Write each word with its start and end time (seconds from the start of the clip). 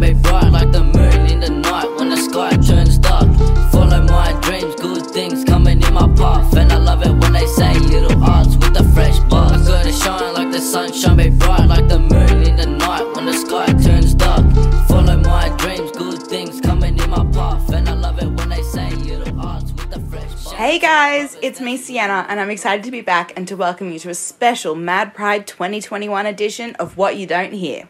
be 0.00 0.12
bright 0.12 0.50
like 0.50 0.72
the 0.72 0.82
moon 0.82 1.30
in 1.30 1.38
the 1.38 1.48
night 1.48 1.88
when 1.96 2.08
the 2.08 2.16
sky 2.16 2.50
turns 2.56 2.98
dark. 2.98 3.28
Follow 3.70 4.02
my 4.02 4.32
dreams, 4.42 4.74
good 4.74 5.06
things 5.06 5.44
coming 5.44 5.80
in 5.80 5.94
my 5.94 6.08
path. 6.16 6.56
And 6.56 6.72
I 6.72 6.78
love 6.78 7.02
it 7.02 7.12
when 7.12 7.32
they 7.32 7.46
say 7.46 7.72
little 7.78 8.18
with 8.18 8.74
the 8.74 8.84
fresh 8.92 9.18
bars. 9.30 9.68
I 9.68 9.84
gotta 9.84 9.92
shine 9.92 10.34
like 10.34 10.50
the 10.50 11.14
be 11.16 11.30
bright 11.30 11.66
like 11.68 11.86
the 11.86 12.00
moon 12.00 12.42
in 12.42 12.56
the 12.56 12.66
night 12.66 13.06
when 13.14 13.24
the 13.24 13.34
sky 13.34 13.66
turns 13.66 14.14
dark. 14.14 14.44
Follow 14.88 15.16
my 15.18 15.48
dreams, 15.58 15.92
good 15.92 16.22
things 16.24 16.60
coming 16.60 16.98
in 16.98 17.08
my 17.08 17.24
path. 17.32 17.72
And 17.72 17.88
I 17.88 17.94
love 17.94 18.20
it 18.20 18.28
when 18.28 18.48
they 18.48 18.62
say 18.62 18.90
little 18.90 19.32
with 19.76 19.90
the 19.90 20.00
fresh 20.10 20.44
bars. 20.44 20.52
Hey 20.52 20.80
guys, 20.80 21.36
it's 21.40 21.60
me, 21.60 21.76
Sienna, 21.76 22.26
and 22.28 22.40
I'm 22.40 22.50
excited 22.50 22.84
to 22.84 22.90
be 22.90 23.00
back 23.00 23.32
and 23.36 23.46
to 23.46 23.56
welcome 23.56 23.92
you 23.92 24.00
to 24.00 24.10
a 24.10 24.14
special 24.14 24.74
Mad 24.74 25.14
Pride 25.14 25.46
2021 25.46 26.26
edition 26.26 26.74
of 26.80 26.96
What 26.96 27.16
You 27.16 27.28
Don't 27.28 27.52
Hear. 27.52 27.88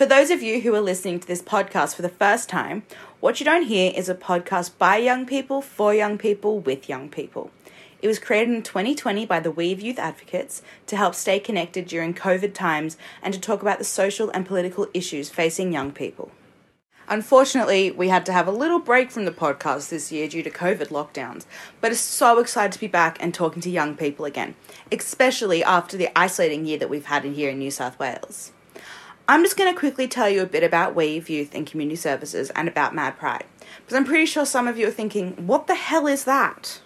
For 0.00 0.06
those 0.06 0.30
of 0.30 0.42
you 0.42 0.62
who 0.62 0.74
are 0.74 0.80
listening 0.80 1.20
to 1.20 1.26
this 1.26 1.42
podcast 1.42 1.94
for 1.94 2.00
the 2.00 2.08
first 2.08 2.48
time, 2.48 2.84
What 3.20 3.38
You 3.38 3.44
Don't 3.44 3.66
Hear 3.66 3.92
is 3.94 4.08
a 4.08 4.14
podcast 4.14 4.78
by 4.78 4.96
young 4.96 5.26
people, 5.26 5.60
for 5.60 5.92
young 5.92 6.16
people, 6.16 6.58
with 6.58 6.88
young 6.88 7.10
people. 7.10 7.50
It 8.00 8.08
was 8.08 8.18
created 8.18 8.54
in 8.54 8.62
2020 8.62 9.26
by 9.26 9.40
the 9.40 9.50
Weave 9.50 9.78
Youth 9.82 9.98
Advocates 9.98 10.62
to 10.86 10.96
help 10.96 11.14
stay 11.14 11.38
connected 11.38 11.86
during 11.86 12.14
COVID 12.14 12.54
times 12.54 12.96
and 13.22 13.34
to 13.34 13.40
talk 13.40 13.60
about 13.60 13.76
the 13.76 13.84
social 13.84 14.30
and 14.30 14.46
political 14.46 14.88
issues 14.94 15.28
facing 15.28 15.70
young 15.70 15.92
people. 15.92 16.30
Unfortunately, 17.06 17.90
we 17.90 18.08
had 18.08 18.24
to 18.24 18.32
have 18.32 18.48
a 18.48 18.52
little 18.52 18.78
break 18.78 19.10
from 19.10 19.26
the 19.26 19.30
podcast 19.30 19.90
this 19.90 20.10
year 20.10 20.28
due 20.28 20.42
to 20.42 20.48
COVID 20.48 20.88
lockdowns, 20.88 21.44
but 21.82 21.92
it's 21.92 22.00
so 22.00 22.38
excited 22.38 22.72
to 22.72 22.80
be 22.80 22.86
back 22.86 23.18
and 23.20 23.34
talking 23.34 23.60
to 23.60 23.68
young 23.68 23.94
people 23.94 24.24
again, 24.24 24.54
especially 24.90 25.62
after 25.62 25.98
the 25.98 26.08
isolating 26.18 26.64
year 26.64 26.78
that 26.78 26.88
we've 26.88 27.04
had 27.04 27.26
in 27.26 27.34
here 27.34 27.50
in 27.50 27.58
New 27.58 27.70
South 27.70 27.98
Wales. 27.98 28.52
I'm 29.30 29.44
just 29.44 29.56
going 29.56 29.72
to 29.72 29.78
quickly 29.78 30.08
tell 30.08 30.28
you 30.28 30.42
a 30.42 30.46
bit 30.46 30.64
about 30.64 30.96
Weave 30.96 31.30
Youth 31.30 31.54
and 31.54 31.64
Community 31.64 31.94
Services 31.94 32.50
and 32.50 32.66
about 32.66 32.96
Mad 32.96 33.16
Pride, 33.16 33.44
because 33.76 33.96
I'm 33.96 34.04
pretty 34.04 34.26
sure 34.26 34.44
some 34.44 34.66
of 34.66 34.76
you 34.76 34.88
are 34.88 34.90
thinking, 34.90 35.46
what 35.46 35.68
the 35.68 35.76
hell 35.76 36.08
is 36.08 36.24
that? 36.24 36.80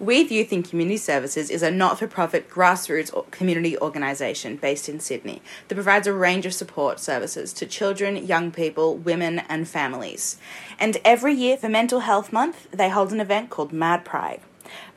Weave 0.00 0.32
Youth 0.32 0.50
and 0.50 0.68
Community 0.68 0.96
Services 0.96 1.48
is 1.48 1.62
a 1.62 1.70
not 1.70 2.00
for 2.00 2.08
profit 2.08 2.50
grassroots 2.50 3.30
community 3.30 3.78
organisation 3.78 4.56
based 4.56 4.88
in 4.88 4.98
Sydney 4.98 5.40
that 5.68 5.76
provides 5.76 6.08
a 6.08 6.12
range 6.12 6.46
of 6.46 6.52
support 6.52 6.98
services 6.98 7.52
to 7.52 7.64
children, 7.64 8.26
young 8.26 8.50
people, 8.50 8.96
women, 8.96 9.38
and 9.48 9.68
families. 9.68 10.36
And 10.80 10.96
every 11.04 11.34
year 11.34 11.56
for 11.56 11.68
Mental 11.68 12.00
Health 12.00 12.32
Month, 12.32 12.68
they 12.72 12.88
hold 12.88 13.12
an 13.12 13.20
event 13.20 13.50
called 13.50 13.72
Mad 13.72 14.04
Pride. 14.04 14.40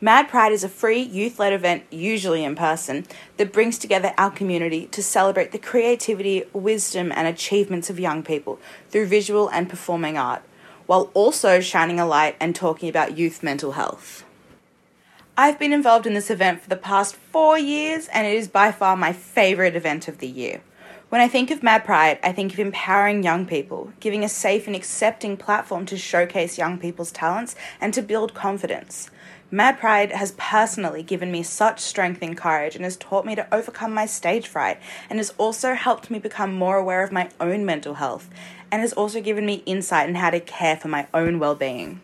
Mad 0.04 0.28
Pride 0.28 0.52
is 0.52 0.66
a 0.66 0.68
free 0.68 1.02
youth 1.02 1.40
led 1.40 1.54
event, 1.54 1.84
usually 1.90 2.44
in 2.44 2.58
person, 2.58 3.06
that 3.38 3.54
brings 3.54 3.78
together 3.80 4.14
our 4.18 4.30
community 4.30 4.88
to 4.88 5.02
celebrate 5.02 5.54
the 5.54 5.58
creativity, 5.58 6.44
wisdom, 6.52 7.10
and 7.16 7.26
achievements 7.26 7.90
of 7.90 8.02
young 8.02 8.22
people 8.22 8.60
through 8.90 9.06
visual 9.06 9.48
and 9.48 9.70
performing 9.70 10.18
art, 10.18 10.42
while 10.88 11.10
also 11.14 11.62
shining 11.62 12.02
a 12.02 12.06
light 12.06 12.36
and 12.42 12.54
talking 12.54 12.90
about 12.90 13.18
youth 13.18 13.42
mental 13.42 13.72
health. 13.72 14.26
I've 15.38 15.58
been 15.58 15.72
involved 15.72 16.06
in 16.06 16.16
this 16.16 16.30
event 16.30 16.60
for 16.60 16.68
the 16.68 16.76
past 16.76 17.16
four 17.16 17.58
years, 17.58 18.10
and 18.10 18.28
it 18.28 18.36
is 18.36 18.50
by 18.50 18.74
far 18.74 18.98
my 18.98 19.14
favourite 19.14 19.74
event 19.74 20.10
of 20.10 20.18
the 20.18 20.28
year. 20.28 20.60
When 21.08 21.22
I 21.22 21.30
think 21.30 21.50
of 21.50 21.64
Mad 21.64 21.86
Pride, 21.86 22.20
I 22.22 22.34
think 22.34 22.52
of 22.52 22.60
empowering 22.60 23.24
young 23.24 23.46
people, 23.46 23.94
giving 24.02 24.26
a 24.26 24.28
safe 24.28 24.68
and 24.68 24.76
accepting 24.76 25.38
platform 25.38 25.86
to 25.86 25.98
showcase 25.98 26.58
young 26.58 26.78
people's 26.78 27.12
talents 27.14 27.56
and 27.80 27.94
to 27.94 28.02
build 28.02 28.34
confidence. 28.34 29.10
Mad 29.54 29.78
Pride 29.78 30.14
has 30.14 30.32
personally 30.32 31.04
given 31.04 31.32
me 31.32 31.44
such 31.44 31.80
strength 31.80 32.24
and 32.24 32.36
courage 32.36 32.76
and 32.76 32.84
has 32.84 32.98
taught 32.98 33.24
me 33.24 33.36
to 33.36 33.54
overcome 33.54 33.94
my 33.94 34.08
stage 34.08 34.48
fright 34.48 34.80
and 35.12 35.20
has 35.20 35.32
also 35.38 35.76
helped 35.76 36.10
me 36.10 36.18
become 36.18 36.56
more 36.56 36.78
aware 36.78 37.04
of 37.04 37.12
my 37.12 37.30
own 37.40 37.64
mental 37.64 37.94
health 37.94 38.32
and 38.72 38.82
has 38.82 38.94
also 38.94 39.22
given 39.22 39.46
me 39.46 39.62
insight 39.68 40.10
in 40.10 40.16
how 40.16 40.32
to 40.32 40.40
care 40.40 40.76
for 40.76 40.88
my 40.88 41.06
own 41.14 41.38
well-being. 41.38 42.02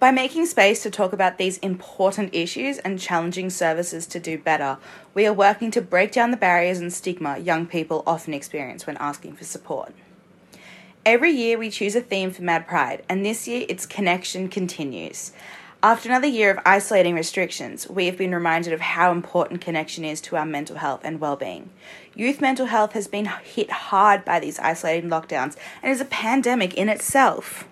By 0.00 0.12
making 0.12 0.46
space 0.46 0.82
to 0.84 0.90
talk 0.90 1.12
about 1.12 1.36
these 1.36 1.58
important 1.58 2.34
issues 2.34 2.78
and 2.78 2.98
challenging 2.98 3.50
services 3.50 4.06
to 4.06 4.18
do 4.18 4.38
better, 4.38 4.78
we 5.12 5.26
are 5.26 5.34
working 5.34 5.70
to 5.72 5.82
break 5.82 6.10
down 6.10 6.30
the 6.30 6.38
barriers 6.38 6.80
and 6.80 6.90
stigma 6.90 7.36
young 7.36 7.66
people 7.66 8.02
often 8.06 8.32
experience 8.32 8.86
when 8.86 8.96
asking 8.96 9.34
for 9.34 9.44
support. 9.44 9.92
Every 11.04 11.32
year 11.32 11.58
we 11.58 11.68
choose 11.68 11.96
a 11.96 12.00
theme 12.00 12.30
for 12.30 12.42
Mad 12.42 12.66
Pride, 12.66 13.04
and 13.10 13.26
this 13.26 13.46
year 13.46 13.66
it's 13.68 13.84
Connection 13.84 14.48
Continues. 14.48 15.32
After 15.84 16.08
another 16.08 16.28
year 16.28 16.52
of 16.52 16.60
isolating 16.64 17.16
restrictions, 17.16 17.90
we 17.90 18.06
have 18.06 18.16
been 18.16 18.32
reminded 18.32 18.72
of 18.72 18.80
how 18.80 19.10
important 19.10 19.60
connection 19.60 20.04
is 20.04 20.20
to 20.20 20.36
our 20.36 20.46
mental 20.46 20.76
health 20.76 21.00
and 21.02 21.18
well-being. 21.18 21.70
Youth 22.14 22.40
mental 22.40 22.66
health 22.66 22.92
has 22.92 23.08
been 23.08 23.28
hit 23.42 23.68
hard 23.68 24.24
by 24.24 24.38
these 24.38 24.60
isolating 24.60 25.10
lockdowns 25.10 25.56
and 25.82 25.90
is 25.90 26.00
a 26.00 26.04
pandemic 26.04 26.74
in 26.74 26.88
itself. 26.88 27.66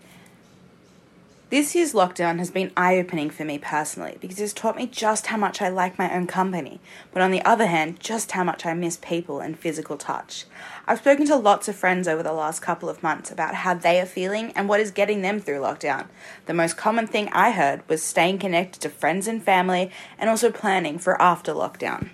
This 1.50 1.74
year's 1.74 1.94
lockdown 1.94 2.38
has 2.38 2.52
been 2.52 2.70
eye 2.76 2.96
opening 2.96 3.28
for 3.28 3.44
me 3.44 3.58
personally 3.58 4.16
because 4.20 4.38
it's 4.38 4.52
taught 4.52 4.76
me 4.76 4.86
just 4.86 5.26
how 5.26 5.36
much 5.36 5.60
I 5.60 5.68
like 5.68 5.98
my 5.98 6.14
own 6.14 6.28
company, 6.28 6.78
but 7.12 7.22
on 7.22 7.32
the 7.32 7.44
other 7.44 7.66
hand, 7.66 7.98
just 7.98 8.30
how 8.30 8.44
much 8.44 8.64
I 8.64 8.72
miss 8.72 8.98
people 9.02 9.40
and 9.40 9.58
physical 9.58 9.96
touch. 9.96 10.44
I've 10.86 11.00
spoken 11.00 11.26
to 11.26 11.34
lots 11.34 11.66
of 11.66 11.74
friends 11.74 12.06
over 12.06 12.22
the 12.22 12.32
last 12.32 12.62
couple 12.62 12.88
of 12.88 13.02
months 13.02 13.32
about 13.32 13.56
how 13.56 13.74
they 13.74 14.00
are 14.00 14.06
feeling 14.06 14.52
and 14.52 14.68
what 14.68 14.78
is 14.78 14.92
getting 14.92 15.22
them 15.22 15.40
through 15.40 15.58
lockdown. 15.58 16.06
The 16.46 16.54
most 16.54 16.76
common 16.76 17.08
thing 17.08 17.28
I 17.32 17.50
heard 17.50 17.82
was 17.88 18.00
staying 18.00 18.38
connected 18.38 18.80
to 18.82 18.88
friends 18.88 19.26
and 19.26 19.42
family 19.42 19.90
and 20.20 20.30
also 20.30 20.52
planning 20.52 21.00
for 21.00 21.20
after 21.20 21.52
lockdown. 21.52 22.10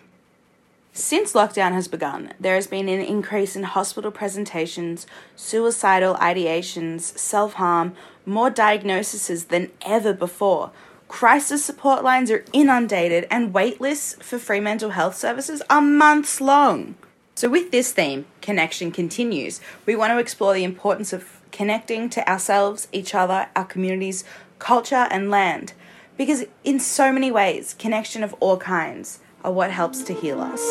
Since 0.98 1.34
lockdown 1.34 1.72
has 1.72 1.88
begun, 1.88 2.32
there 2.40 2.54
has 2.54 2.66
been 2.66 2.88
an 2.88 3.02
increase 3.02 3.54
in 3.54 3.64
hospital 3.64 4.10
presentations, 4.10 5.06
suicidal 5.36 6.14
ideations, 6.14 7.02
self 7.18 7.52
harm, 7.52 7.92
more 8.24 8.48
diagnoses 8.48 9.44
than 9.44 9.72
ever 9.82 10.14
before. 10.14 10.70
Crisis 11.06 11.62
support 11.62 12.02
lines 12.02 12.30
are 12.30 12.46
inundated, 12.54 13.26
and 13.30 13.52
wait 13.52 13.78
lists 13.78 14.16
for 14.20 14.38
free 14.38 14.58
mental 14.58 14.92
health 14.92 15.14
services 15.14 15.60
are 15.68 15.82
months 15.82 16.40
long. 16.40 16.94
So, 17.34 17.50
with 17.50 17.72
this 17.72 17.92
theme, 17.92 18.24
Connection 18.40 18.90
Continues, 18.90 19.60
we 19.84 19.96
want 19.96 20.12
to 20.12 20.18
explore 20.18 20.54
the 20.54 20.64
importance 20.64 21.12
of 21.12 21.42
connecting 21.52 22.08
to 22.08 22.26
ourselves, 22.26 22.88
each 22.90 23.14
other, 23.14 23.48
our 23.54 23.66
communities, 23.66 24.24
culture, 24.58 25.08
and 25.10 25.30
land. 25.30 25.74
Because, 26.16 26.46
in 26.64 26.80
so 26.80 27.12
many 27.12 27.30
ways, 27.30 27.74
connection 27.78 28.22
of 28.22 28.32
all 28.40 28.56
kinds 28.56 29.20
are 29.44 29.52
what 29.52 29.70
helps 29.70 30.02
to 30.04 30.12
heal 30.12 30.40
us. 30.40 30.62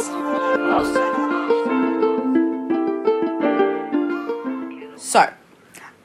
So, 4.98 5.32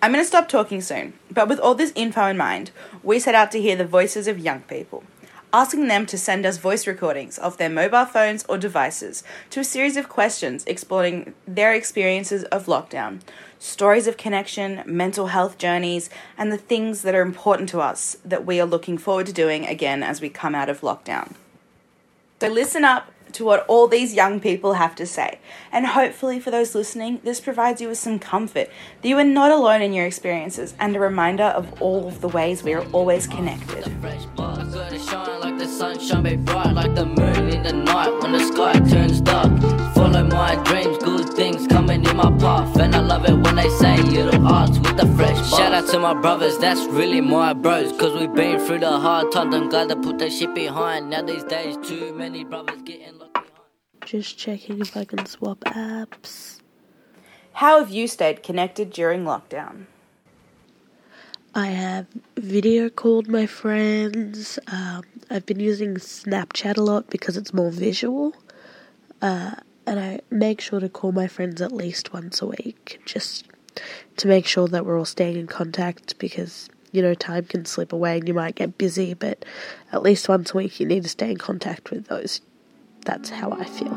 I'm 0.03 0.13
going 0.13 0.23
to 0.23 0.29
stop 0.29 0.49
talking 0.49 0.81
soon, 0.81 1.13
but 1.31 1.49
with 1.49 1.59
all 1.59 1.75
this 1.75 1.93
info 1.95 2.27
in 2.27 2.37
mind, 2.37 2.71
we 3.03 3.19
set 3.19 3.35
out 3.35 3.51
to 3.53 3.61
hear 3.61 3.77
the 3.77 3.85
voices 3.85 4.27
of 4.27 4.39
young 4.39 4.61
people, 4.63 5.05
asking 5.53 5.89
them 5.89 6.07
to 6.07 6.17
send 6.17 6.47
us 6.47 6.57
voice 6.57 6.87
recordings 6.87 7.39
of 7.39 7.57
their 7.57 7.69
mobile 7.69 8.07
phones 8.07 8.45
or 8.49 8.57
devices 8.57 9.23
to 9.51 9.61
a 9.61 9.65
series 9.65 9.97
of 9.97 10.09
questions 10.09 10.65
exploring 10.67 11.35
their 11.47 11.75
experiences 11.75 12.45
of 12.45 12.67
lockdown, 12.67 13.21
stories 13.59 14.07
of 14.07 14.17
connection, 14.17 14.83
mental 14.87 15.27
health 15.27 15.59
journeys, 15.59 16.09
and 16.39 16.51
the 16.51 16.57
things 16.57 17.03
that 17.03 17.15
are 17.15 17.21
important 17.21 17.69
to 17.69 17.81
us 17.81 18.17
that 18.25 18.47
we 18.47 18.61
are 18.61 18.67
looking 18.67 18.97
forward 18.97 19.27
to 19.27 19.33
doing 19.33 19.67
again 19.67 20.03
as 20.03 20.21
we 20.21 20.31
come 20.31 20.55
out 20.55 20.69
of 20.69 20.81
lockdown. 20.81 21.35
So 22.41 22.49
listen 22.49 22.87
up 22.87 23.13
to 23.33 23.45
what 23.45 23.67
all 23.67 23.87
these 23.87 24.15
young 24.15 24.41
people 24.41 24.73
have 24.73 24.95
to 24.95 25.05
say. 25.05 25.39
And 25.71 25.87
hopefully, 25.87 26.41
for 26.41 26.51
those 26.51 26.75
listening, 26.75 27.21
this 27.23 27.39
provides 27.39 27.83
you 27.83 27.89
with 27.89 27.99
some 27.99 28.19
comfort 28.19 28.71
that 29.03 29.09
you 29.09 29.19
are 29.19 29.25
not 29.25 29.51
alone 29.51 29.83
in 29.83 29.93
your 29.93 30.07
experiences 30.07 30.75
and 30.79 30.97
a 30.97 31.01
reminder 31.01 31.45
of 31.45 31.83
all 31.83 32.09
of 32.09 32.23
the 32.23 32.29
ways 32.29 32.63
we 32.63 32.73
are 32.73 32.85
always 32.93 33.27
connected. 33.27 33.85
Coming 41.91 42.09
in 42.09 42.17
my 42.19 42.31
path, 42.39 42.79
and 42.79 42.95
I 42.95 43.01
love 43.01 43.29
it 43.29 43.35
when 43.35 43.57
they 43.57 43.69
say 43.69 43.97
Lil 43.97 44.47
Arts 44.47 44.79
with 44.79 44.97
the 44.97 45.13
fresh 45.17 45.37
bars. 45.37 45.51
Shout 45.51 45.73
out 45.73 45.89
to 45.89 45.99
my 45.99 46.15
brothers, 46.15 46.57
that's 46.59 46.85
really 46.85 47.21
my 47.21 47.53
bros, 47.53 47.91
cause 47.99 48.17
we've 48.17 48.33
been 48.33 48.61
through 48.61 48.79
the 48.79 48.97
hard 49.01 49.33
times. 49.33 49.57
I'm 49.57 49.69
glad 49.69 49.89
to 49.89 49.97
put 49.97 50.19
that 50.19 50.31
shit 50.31 50.55
behind. 50.55 51.11
Now 51.11 51.23
these 51.23 51.43
days, 51.43 51.77
too 51.83 52.15
many 52.15 52.45
brothers 52.45 52.81
getting 52.83 53.19
locked 53.19 53.33
behind. 53.33 54.07
Just 54.07 54.39
checking 54.39 54.81
if 54.81 54.97
I 54.97 55.05
can 55.05 55.27
swap 55.27 55.59
apps. 55.67 56.61
How 57.55 57.81
have 57.81 57.91
you 57.91 58.07
stayed 58.07 58.45
connected 58.45 58.91
during 58.93 59.25
lockdown? 59.25 59.87
I 61.57 61.67
have 61.67 62.07
video 62.37 62.89
called 62.89 63.27
my 63.27 63.47
friends. 63.47 64.61
Um, 64.69 65.03
I've 65.29 65.45
been 65.45 65.59
using 65.59 65.97
Snapchat 65.97 66.77
a 66.77 66.83
lot 66.83 67.11
because 67.11 67.37
it's 67.37 67.53
more 67.53 67.73
visual. 67.73 68.33
Uh, 69.21 69.57
and 69.91 69.99
I 69.99 70.21
make 70.31 70.61
sure 70.61 70.79
to 70.79 70.89
call 70.89 71.11
my 71.11 71.27
friends 71.27 71.61
at 71.61 71.73
least 71.73 72.13
once 72.13 72.41
a 72.41 72.47
week 72.47 73.01
just 73.05 73.45
to 74.19 74.29
make 74.29 74.47
sure 74.47 74.69
that 74.69 74.87
we're 74.87 74.97
all 74.97 75.05
staying 75.05 75.37
in 75.37 75.49
contact 75.49 76.17
because, 76.21 76.69
you 76.93 77.03
know, 77.03 77.13
time 77.13 77.45
can 77.47 77.65
slip 77.65 77.93
away 77.93 78.19
and 78.19 78.29
you 78.29 78.33
might 78.33 78.55
get 78.55 78.79
busy, 78.79 79.15
but 79.15 79.45
at 79.93 80.05
least 80.05 80.29
once 80.29 80.55
a 80.55 80.59
week 80.59 80.79
you 80.79 80.87
need 80.87 81.03
to 81.03 81.09
stay 81.09 81.33
in 81.33 81.39
contact 81.39 81.91
with 81.91 82.07
those. 82.07 82.41
That's 83.05 83.31
how 83.31 83.51
I 83.51 83.65
feel. 83.65 83.91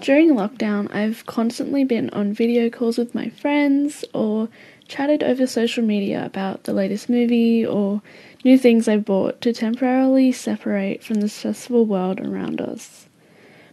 During 0.00 0.30
lockdown, 0.30 0.90
I've 0.94 1.26
constantly 1.26 1.84
been 1.84 2.08
on 2.10 2.32
video 2.32 2.70
calls 2.70 2.96
with 2.96 3.14
my 3.14 3.28
friends 3.28 4.06
or 4.14 4.48
chatted 4.86 5.22
over 5.22 5.46
social 5.46 5.84
media 5.84 6.24
about 6.24 6.64
the 6.64 6.72
latest 6.72 7.10
movie 7.10 7.66
or 7.66 8.00
new 8.44 8.58
things 8.58 8.88
I've 8.88 9.04
bought 9.04 9.40
to 9.42 9.52
temporarily 9.52 10.32
separate 10.32 11.02
from 11.02 11.20
the 11.20 11.28
stressful 11.28 11.86
world 11.86 12.20
around 12.20 12.60
us. 12.60 13.06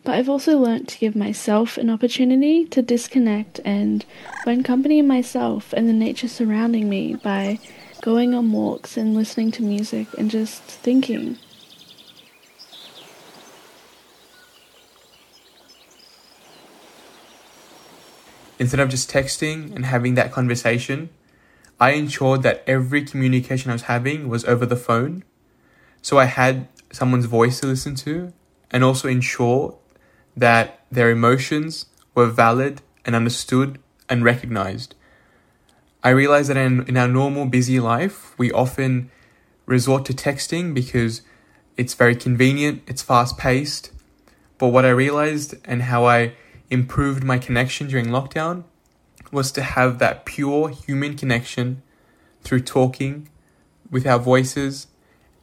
But 0.03 0.15
I've 0.15 0.29
also 0.29 0.57
learnt 0.57 0.87
to 0.89 0.99
give 0.99 1.15
myself 1.15 1.77
an 1.77 1.89
opportunity 1.89 2.65
to 2.65 2.81
disconnect 2.81 3.59
and 3.65 4.05
find 4.43 4.63
company 4.63 4.99
in 4.99 5.07
myself 5.07 5.73
and 5.73 5.89
the 5.89 5.93
nature 5.93 6.27
surrounding 6.27 6.89
me 6.89 7.15
by 7.15 7.59
going 8.01 8.35
on 8.35 8.51
walks 8.51 8.97
and 8.97 9.15
listening 9.15 9.51
to 9.51 9.63
music 9.63 10.07
and 10.17 10.29
just 10.29 10.61
thinking. 10.61 11.37
Instead 18.59 18.79
of 18.79 18.89
just 18.89 19.11
texting 19.11 19.75
and 19.75 19.85
having 19.85 20.13
that 20.13 20.31
conversation, 20.31 21.09
I 21.79 21.91
ensured 21.91 22.43
that 22.43 22.63
every 22.65 23.03
communication 23.03 23.69
I 23.69 23.75
was 23.75 23.83
having 23.83 24.29
was 24.29 24.45
over 24.45 24.65
the 24.65 24.75
phone. 24.75 25.23
So 26.01 26.17
I 26.17 26.25
had 26.25 26.67
someone's 26.91 27.25
voice 27.25 27.59
to 27.59 27.67
listen 27.67 27.95
to 27.95 28.31
and 28.71 28.83
also 28.83 29.07
ensure 29.07 29.77
that 30.37 30.79
their 30.91 31.09
emotions 31.09 31.87
were 32.13 32.27
valid 32.27 32.81
and 33.05 33.15
understood 33.15 33.79
and 34.09 34.23
recognized. 34.23 34.95
I 36.03 36.09
realized 36.09 36.49
that 36.49 36.57
in, 36.57 36.87
in 36.87 36.97
our 36.97 37.07
normal 37.07 37.45
busy 37.45 37.79
life, 37.79 38.37
we 38.37 38.51
often 38.51 39.09
resort 39.65 40.05
to 40.05 40.13
texting 40.13 40.73
because 40.73 41.21
it's 41.77 41.93
very 41.93 42.15
convenient, 42.15 42.83
it's 42.87 43.01
fast 43.01 43.37
paced. 43.37 43.91
But 44.57 44.67
what 44.67 44.85
I 44.85 44.91
realized 44.91 45.55
and 45.65 45.83
how 45.83 46.05
I 46.05 46.33
improved 46.69 47.23
my 47.23 47.37
connection 47.37 47.87
during 47.87 48.05
lockdown 48.07 48.63
was 49.35 49.51
to 49.51 49.61
have 49.61 49.99
that 49.99 50.25
pure 50.25 50.69
human 50.69 51.15
connection 51.15 51.83
through 52.41 52.61
talking 52.61 53.29
with 53.91 54.07
our 54.07 54.17
voices. 54.17 54.87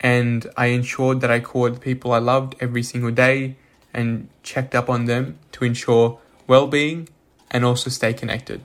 And 0.00 0.50
I 0.56 0.66
ensured 0.66 1.20
that 1.20 1.30
I 1.30 1.38
called 1.38 1.80
people 1.80 2.12
I 2.12 2.18
loved 2.18 2.56
every 2.58 2.82
single 2.82 3.12
day 3.12 3.56
and 3.94 4.28
checked 4.42 4.74
up 4.74 4.88
on 4.88 5.04
them 5.04 5.38
to 5.52 5.64
ensure 5.64 6.18
well 6.46 6.66
being 6.66 7.08
and 7.50 7.64
also 7.64 7.90
stay 7.90 8.12
connected. 8.14 8.64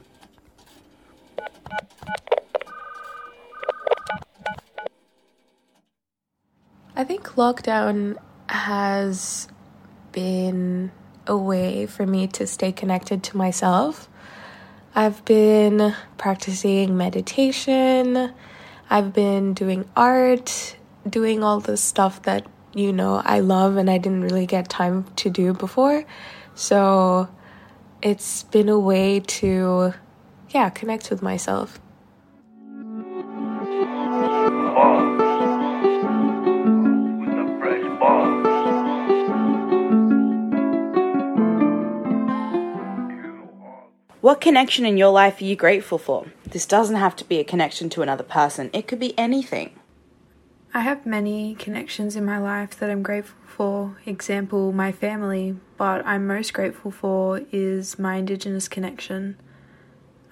I 6.95 7.03
think 7.03 7.24
lockdown 7.35 8.18
has 8.50 9.47
been 10.13 10.91
a 11.27 11.38
way 11.38 11.85
for 11.85 12.07
me 12.07 12.27
to 12.27 12.47
stay 12.47 12.71
connected 12.71 13.21
to 13.24 13.38
myself. 13.38 14.09
I've 14.98 15.24
been 15.26 15.94
practicing 16.18 16.98
meditation, 16.98 18.34
I've 18.90 19.14
been 19.14 19.54
doing 19.54 19.88
art, 19.96 20.76
doing 21.08 21.44
all 21.44 21.60
the 21.60 21.78
stuff 21.78 22.24
that 22.24 22.48
you 22.74 22.92
know 22.92 23.22
I 23.24 23.42
love 23.42 23.78
and 23.78 23.92
I 23.92 24.00
didn't 24.00 24.22
really 24.22 24.48
get 24.48 24.70
time 24.70 25.06
to 25.18 25.30
do 25.30 25.54
before. 25.54 26.04
So 26.56 27.30
it's 28.02 28.42
been 28.42 28.70
a 28.70 28.80
way 28.80 29.20
to 29.20 29.94
yeah, 30.50 30.70
connect 30.70 31.12
with 31.12 31.22
myself. 31.22 31.80
What 44.27 44.41
connection 44.41 44.85
in 44.85 44.97
your 44.97 45.12
life 45.12 45.39
are 45.39 45.45
you 45.45 45.56
grateful 45.56 45.97
for? 45.97 46.25
This 46.44 46.65
doesn't 46.65 46.97
have 46.97 47.15
to 47.15 47.24
be 47.24 47.39
a 47.39 47.45
connection 47.45 47.88
to 47.91 48.01
another 48.01 48.25
person, 48.25 48.69
it 48.74 48.85
could 48.85 49.00
be 49.00 49.18
anything. 49.18 49.71
I 50.74 50.81
have 50.81 51.06
many 51.06 51.56
connections 51.56 52.18
in 52.18 52.25
my 52.25 52.38
life 52.38 52.77
that 52.77 52.89
I'm 52.89 53.03
grateful 53.03 53.38
for. 53.45 53.97
Example, 54.06 54.74
my 54.74 54.91
family, 54.91 55.56
but 55.77 56.06
I'm 56.06 56.27
most 56.27 56.51
grateful 56.51 56.91
for 56.91 57.39
is 57.53 57.97
my 57.97 58.15
Indigenous 58.15 58.68
connection. 58.68 59.38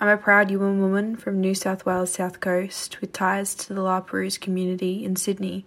I'm 0.02 0.10
a 0.10 0.18
proud 0.18 0.50
Yuin 0.50 0.82
woman 0.82 1.16
from 1.16 1.40
New 1.40 1.56
South 1.56 1.86
Wales 1.86 2.12
South 2.12 2.42
Coast 2.42 3.00
with 3.00 3.14
ties 3.14 3.56
to 3.56 3.74
the 3.74 3.82
La 3.82 4.02
Perouse 4.02 4.38
community 4.38 5.06
in 5.06 5.16
Sydney. 5.16 5.64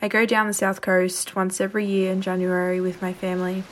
I 0.00 0.08
go 0.08 0.24
down 0.24 0.46
the 0.46 0.54
South 0.54 0.80
Coast 0.80 1.36
once 1.36 1.60
every 1.60 1.84
year 1.84 2.10
in 2.10 2.22
January 2.22 2.80
with 2.80 3.02
my 3.02 3.12
family. 3.12 3.64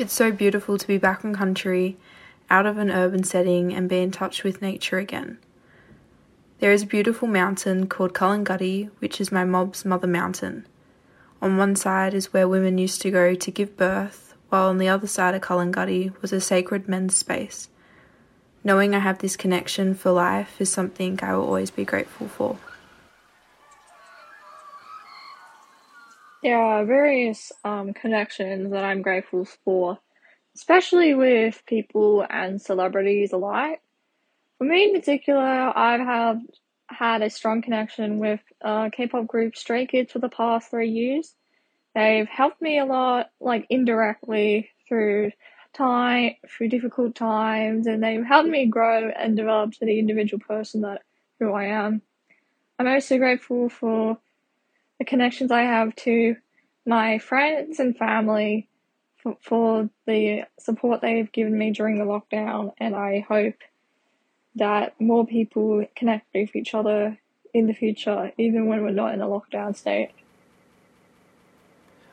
It's 0.00 0.14
so 0.14 0.32
beautiful 0.32 0.78
to 0.78 0.86
be 0.86 0.96
back 0.96 1.24
in 1.24 1.34
country, 1.34 1.98
out 2.48 2.64
of 2.64 2.78
an 2.78 2.90
urban 2.90 3.22
setting, 3.22 3.74
and 3.74 3.86
be 3.86 3.98
in 3.98 4.10
touch 4.10 4.42
with 4.42 4.62
nature 4.62 4.96
again. 4.96 5.36
There 6.58 6.72
is 6.72 6.84
a 6.84 6.86
beautiful 6.86 7.28
mountain 7.28 7.86
called 7.86 8.14
Coolangatta, 8.14 8.88
which 9.00 9.20
is 9.20 9.30
my 9.30 9.44
mob's 9.44 9.84
mother 9.84 10.06
mountain. 10.06 10.66
On 11.42 11.58
one 11.58 11.76
side 11.76 12.14
is 12.14 12.32
where 12.32 12.48
women 12.48 12.78
used 12.78 13.02
to 13.02 13.10
go 13.10 13.34
to 13.34 13.50
give 13.50 13.76
birth, 13.76 14.32
while 14.48 14.68
on 14.70 14.78
the 14.78 14.88
other 14.88 15.06
side 15.06 15.34
of 15.34 15.42
Coolangatta 15.42 16.18
was 16.22 16.32
a 16.32 16.40
sacred 16.40 16.88
men's 16.88 17.14
space. 17.14 17.68
Knowing 18.64 18.94
I 18.94 19.00
have 19.00 19.18
this 19.18 19.36
connection 19.36 19.94
for 19.94 20.12
life 20.12 20.62
is 20.62 20.72
something 20.72 21.18
I 21.22 21.36
will 21.36 21.44
always 21.44 21.70
be 21.70 21.84
grateful 21.84 22.26
for. 22.26 22.56
There 26.42 26.58
are 26.58 26.86
various 26.86 27.52
um, 27.64 27.92
connections 27.92 28.70
that 28.72 28.82
I'm 28.82 29.02
grateful 29.02 29.44
for, 29.44 29.98
especially 30.56 31.14
with 31.14 31.62
people 31.66 32.24
and 32.28 32.60
celebrities 32.60 33.32
alike. 33.32 33.82
For 34.56 34.64
me 34.64 34.84
in 34.84 34.94
particular, 34.94 35.40
I 35.42 35.98
have 35.98 36.40
had 36.88 37.22
a 37.22 37.30
strong 37.30 37.60
connection 37.60 38.18
with 38.18 38.40
uh, 38.62 38.88
K-pop 38.90 39.26
group 39.26 39.54
Stray 39.54 39.86
Kids 39.86 40.12
for 40.12 40.18
the 40.18 40.30
past 40.30 40.70
three 40.70 40.88
years. 40.90 41.34
They've 41.94 42.28
helped 42.28 42.62
me 42.62 42.78
a 42.78 42.86
lot, 42.86 43.30
like 43.40 43.66
indirectly 43.68 44.70
through 44.88 45.32
time, 45.74 46.32
through 46.48 46.68
difficult 46.68 47.14
times, 47.14 47.86
and 47.86 48.02
they've 48.02 48.24
helped 48.24 48.48
me 48.48 48.66
grow 48.66 49.10
and 49.10 49.36
develop 49.36 49.72
to 49.74 49.84
the 49.84 49.98
individual 49.98 50.40
person 50.40 50.82
that 50.82 51.02
who 51.38 51.52
I 51.52 51.66
am. 51.66 52.00
I'm 52.78 52.88
also 52.88 53.18
grateful 53.18 53.68
for 53.68 54.18
the 55.00 55.04
connections 55.04 55.50
I 55.50 55.62
have 55.62 55.96
to 55.96 56.36
my 56.86 57.18
friends 57.18 57.80
and 57.80 57.96
family 57.96 58.68
for, 59.16 59.36
for 59.40 59.90
the 60.06 60.42
support 60.58 61.00
they've 61.00 61.32
given 61.32 61.58
me 61.58 61.72
during 61.72 61.98
the 61.98 62.04
lockdown, 62.04 62.72
and 62.78 62.94
I 62.94 63.24
hope 63.26 63.56
that 64.56 65.00
more 65.00 65.26
people 65.26 65.84
connect 65.96 66.26
with 66.34 66.54
each 66.54 66.74
other 66.74 67.18
in 67.52 67.66
the 67.66 67.72
future, 67.72 68.32
even 68.38 68.66
when 68.66 68.82
we're 68.82 68.90
not 68.90 69.14
in 69.14 69.20
a 69.20 69.26
lockdown 69.26 69.74
state. 69.74 70.10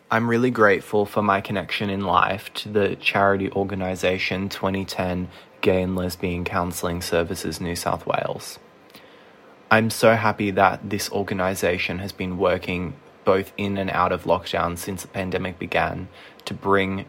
I'm 0.10 0.29
really 0.29 0.51
grateful 0.51 1.06
for 1.06 1.22
my 1.22 1.41
connection 1.41 1.89
in 1.89 2.01
life 2.01 2.53
to 2.56 2.70
the 2.70 2.96
charity 2.96 3.51
organisation 3.51 4.48
Twenty10 4.48 5.27
Gay 5.60 5.82
and 5.82 5.96
Lesbian 5.96 6.46
Counselling 6.46 7.01
Services 7.01 7.60
New 7.60 7.75
South 7.75 8.06
Wales. 8.06 8.60
I'm 9.70 9.90
so 9.90 10.16
happy 10.16 10.52
that 10.52 10.90
this 10.90 11.12
organisation 11.12 12.00
has 12.00 12.14
been 12.14 12.38
working 12.38 12.94
both 13.26 13.52
in 13.58 13.78
and 13.78 13.90
out 13.90 14.14
of 14.14 14.24
lockdown 14.24 14.78
since 14.78 15.02
the 15.02 15.10
pandemic 15.10 15.60
began 15.60 16.08
to 16.46 16.54
bring 16.54 17.04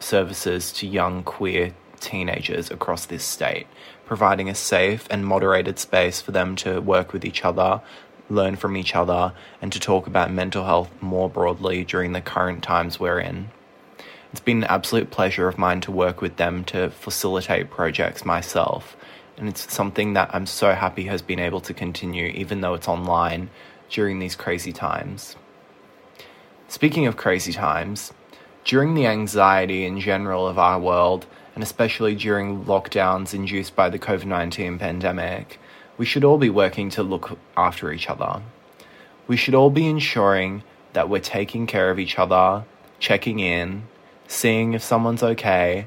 services 0.00 0.72
to 0.72 0.88
young 0.88 1.22
queer 1.22 1.72
teenagers 2.00 2.72
across 2.72 3.06
this 3.06 3.22
state, 3.22 3.68
providing 4.04 4.48
a 4.48 4.54
safe 4.56 5.06
and 5.12 5.24
moderated 5.24 5.78
space 5.78 6.20
for 6.20 6.32
them 6.32 6.56
to 6.56 6.80
work 6.80 7.12
with 7.12 7.24
each 7.24 7.44
other, 7.44 7.80
learn 8.28 8.56
from 8.56 8.76
each 8.76 8.96
other, 8.96 9.32
and 9.60 9.72
to 9.72 9.78
talk 9.78 10.08
about 10.08 10.32
mental 10.32 10.64
health 10.64 10.90
more 11.00 11.30
broadly 11.30 11.84
during 11.84 12.10
the 12.10 12.20
current 12.20 12.64
times 12.64 12.98
we're 12.98 13.20
in. 13.20 13.48
It's 14.32 14.40
been 14.40 14.64
an 14.64 14.70
absolute 14.70 15.12
pleasure 15.12 15.46
of 15.46 15.56
mine 15.56 15.80
to 15.82 15.92
work 15.92 16.20
with 16.20 16.34
them 16.34 16.64
to 16.64 16.90
facilitate 16.90 17.70
projects 17.70 18.24
myself 18.24 18.96
and 19.36 19.48
it's 19.48 19.72
something 19.72 20.12
that 20.12 20.30
I'm 20.34 20.46
so 20.46 20.72
happy 20.72 21.04
has 21.04 21.22
been 21.22 21.38
able 21.38 21.60
to 21.62 21.74
continue, 21.74 22.26
even 22.26 22.60
though 22.60 22.74
it's 22.74 22.88
online 22.88 23.50
during 23.90 24.18
these 24.18 24.36
crazy 24.36 24.72
times. 24.72 25.36
Speaking 26.68 27.06
of 27.06 27.16
crazy 27.16 27.52
times, 27.52 28.12
during 28.64 28.94
the 28.94 29.06
anxiety 29.06 29.84
in 29.84 30.00
general 30.00 30.46
of 30.46 30.58
our 30.58 30.78
world, 30.78 31.26
and 31.54 31.62
especially 31.62 32.14
during 32.14 32.64
lockdowns 32.64 33.34
induced 33.34 33.76
by 33.76 33.88
the 33.88 33.98
COVID 33.98 34.24
19 34.24 34.78
pandemic, 34.78 35.58
we 35.98 36.06
should 36.06 36.24
all 36.24 36.38
be 36.38 36.50
working 36.50 36.88
to 36.90 37.02
look 37.02 37.38
after 37.56 37.92
each 37.92 38.08
other. 38.08 38.42
We 39.26 39.36
should 39.36 39.54
all 39.54 39.70
be 39.70 39.86
ensuring 39.86 40.62
that 40.94 41.08
we're 41.08 41.20
taking 41.20 41.66
care 41.66 41.90
of 41.90 41.98
each 41.98 42.18
other, 42.18 42.64
checking 42.98 43.40
in, 43.40 43.84
seeing 44.26 44.72
if 44.72 44.82
someone's 44.82 45.22
okay, 45.22 45.86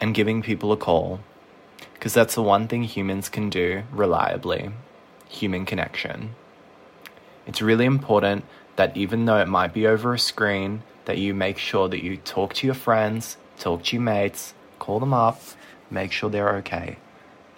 and 0.00 0.14
giving 0.14 0.42
people 0.42 0.72
a 0.72 0.76
call 0.76 1.20
because 2.00 2.14
that's 2.14 2.34
the 2.34 2.42
one 2.42 2.66
thing 2.66 2.82
humans 2.82 3.28
can 3.28 3.50
do 3.50 3.82
reliably 3.92 4.70
human 5.28 5.66
connection. 5.66 6.34
It's 7.46 7.60
really 7.60 7.84
important 7.84 8.46
that 8.76 8.96
even 8.96 9.26
though 9.26 9.36
it 9.36 9.48
might 9.48 9.74
be 9.74 9.86
over 9.86 10.14
a 10.14 10.18
screen, 10.18 10.82
that 11.04 11.18
you 11.18 11.34
make 11.34 11.58
sure 11.58 11.90
that 11.90 12.02
you 12.02 12.16
talk 12.16 12.54
to 12.54 12.66
your 12.66 12.74
friends, 12.74 13.36
talk 13.58 13.84
to 13.84 13.96
your 13.96 14.02
mates, 14.02 14.54
call 14.78 14.98
them 14.98 15.12
up, 15.12 15.42
make 15.90 16.10
sure 16.10 16.30
they're 16.30 16.56
okay, 16.56 16.96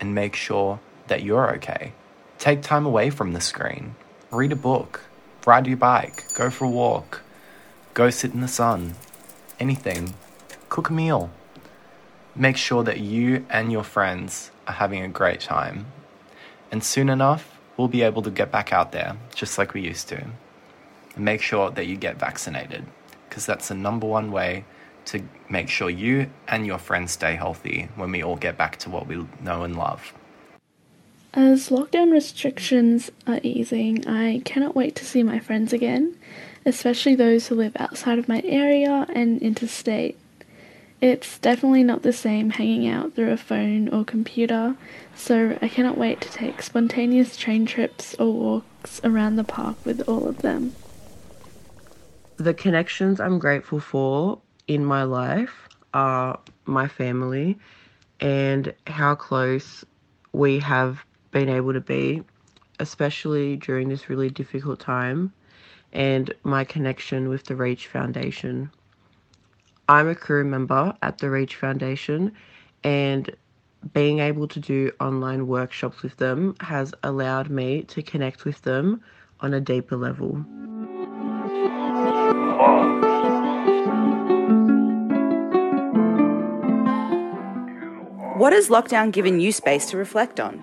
and 0.00 0.12
make 0.12 0.34
sure 0.34 0.80
that 1.06 1.22
you're 1.22 1.54
okay. 1.54 1.92
Take 2.40 2.62
time 2.62 2.84
away 2.84 3.10
from 3.10 3.34
the 3.34 3.40
screen. 3.40 3.94
Read 4.32 4.50
a 4.50 4.56
book, 4.56 5.02
ride 5.46 5.68
your 5.68 5.76
bike, 5.76 6.24
go 6.34 6.50
for 6.50 6.64
a 6.64 6.68
walk, 6.68 7.22
go 7.94 8.10
sit 8.10 8.34
in 8.34 8.40
the 8.40 8.48
sun, 8.48 8.96
anything. 9.60 10.14
Cook 10.68 10.90
a 10.90 10.92
meal. 10.92 11.30
Make 12.34 12.56
sure 12.56 12.82
that 12.84 13.00
you 13.00 13.44
and 13.50 13.70
your 13.70 13.84
friends 13.84 14.50
are 14.66 14.72
having 14.72 15.02
a 15.02 15.08
great 15.08 15.40
time. 15.40 15.86
And 16.70 16.82
soon 16.82 17.10
enough, 17.10 17.60
we'll 17.76 17.88
be 17.88 18.02
able 18.02 18.22
to 18.22 18.30
get 18.30 18.50
back 18.50 18.72
out 18.72 18.92
there, 18.92 19.16
just 19.34 19.58
like 19.58 19.74
we 19.74 19.82
used 19.82 20.08
to. 20.08 20.24
And 21.14 21.24
make 21.24 21.42
sure 21.42 21.70
that 21.70 21.86
you 21.86 21.96
get 21.96 22.18
vaccinated, 22.18 22.86
because 23.28 23.44
that's 23.44 23.68
the 23.68 23.74
number 23.74 24.06
one 24.06 24.32
way 24.32 24.64
to 25.04 25.22
make 25.50 25.68
sure 25.68 25.90
you 25.90 26.30
and 26.48 26.66
your 26.66 26.78
friends 26.78 27.12
stay 27.12 27.34
healthy 27.34 27.88
when 27.96 28.10
we 28.10 28.22
all 28.22 28.36
get 28.36 28.56
back 28.56 28.78
to 28.78 28.88
what 28.88 29.06
we 29.06 29.26
know 29.42 29.62
and 29.64 29.76
love. 29.76 30.14
As 31.34 31.68
lockdown 31.68 32.12
restrictions 32.12 33.10
are 33.26 33.40
easing, 33.42 34.06
I 34.06 34.40
cannot 34.44 34.74
wait 34.74 34.94
to 34.96 35.04
see 35.04 35.22
my 35.22 35.38
friends 35.38 35.72
again, 35.72 36.16
especially 36.64 37.14
those 37.14 37.48
who 37.48 37.56
live 37.56 37.72
outside 37.76 38.18
of 38.18 38.28
my 38.28 38.42
area 38.44 39.06
and 39.14 39.40
interstate. 39.42 40.18
It's 41.02 41.36
definitely 41.40 41.82
not 41.82 42.02
the 42.02 42.12
same 42.12 42.50
hanging 42.50 42.86
out 42.86 43.14
through 43.14 43.32
a 43.32 43.36
phone 43.36 43.88
or 43.88 44.04
computer, 44.04 44.76
so 45.16 45.58
I 45.60 45.66
cannot 45.66 45.98
wait 45.98 46.20
to 46.20 46.30
take 46.30 46.62
spontaneous 46.62 47.36
train 47.36 47.66
trips 47.66 48.14
or 48.20 48.32
walks 48.32 49.00
around 49.02 49.34
the 49.34 49.42
park 49.42 49.76
with 49.84 50.08
all 50.08 50.28
of 50.28 50.42
them. 50.42 50.76
The 52.36 52.54
connections 52.54 53.18
I'm 53.18 53.40
grateful 53.40 53.80
for 53.80 54.40
in 54.68 54.84
my 54.84 55.02
life 55.02 55.68
are 55.92 56.38
my 56.66 56.86
family 56.86 57.58
and 58.20 58.72
how 58.86 59.16
close 59.16 59.84
we 60.30 60.60
have 60.60 61.04
been 61.32 61.48
able 61.48 61.72
to 61.72 61.80
be, 61.80 62.22
especially 62.78 63.56
during 63.56 63.88
this 63.88 64.08
really 64.08 64.30
difficult 64.30 64.78
time, 64.78 65.32
and 65.92 66.32
my 66.44 66.62
connection 66.62 67.28
with 67.28 67.42
the 67.42 67.56
Reach 67.56 67.88
Foundation. 67.88 68.70
I'm 69.88 70.08
a 70.08 70.14
crew 70.14 70.44
member 70.44 70.94
at 71.02 71.18
the 71.18 71.28
Reach 71.30 71.56
Foundation, 71.56 72.32
and 72.84 73.34
being 73.92 74.20
able 74.20 74.46
to 74.48 74.60
do 74.60 74.92
online 75.00 75.48
workshops 75.48 76.02
with 76.02 76.16
them 76.18 76.54
has 76.60 76.94
allowed 77.02 77.50
me 77.50 77.82
to 77.84 78.02
connect 78.02 78.44
with 78.44 78.62
them 78.62 79.02
on 79.40 79.52
a 79.54 79.60
deeper 79.60 79.96
level. 79.96 80.44
What 88.38 88.52
has 88.52 88.68
lockdown 88.68 89.12
given 89.12 89.40
you 89.40 89.52
space 89.52 89.90
to 89.90 89.96
reflect 89.96 90.40
on? 90.40 90.62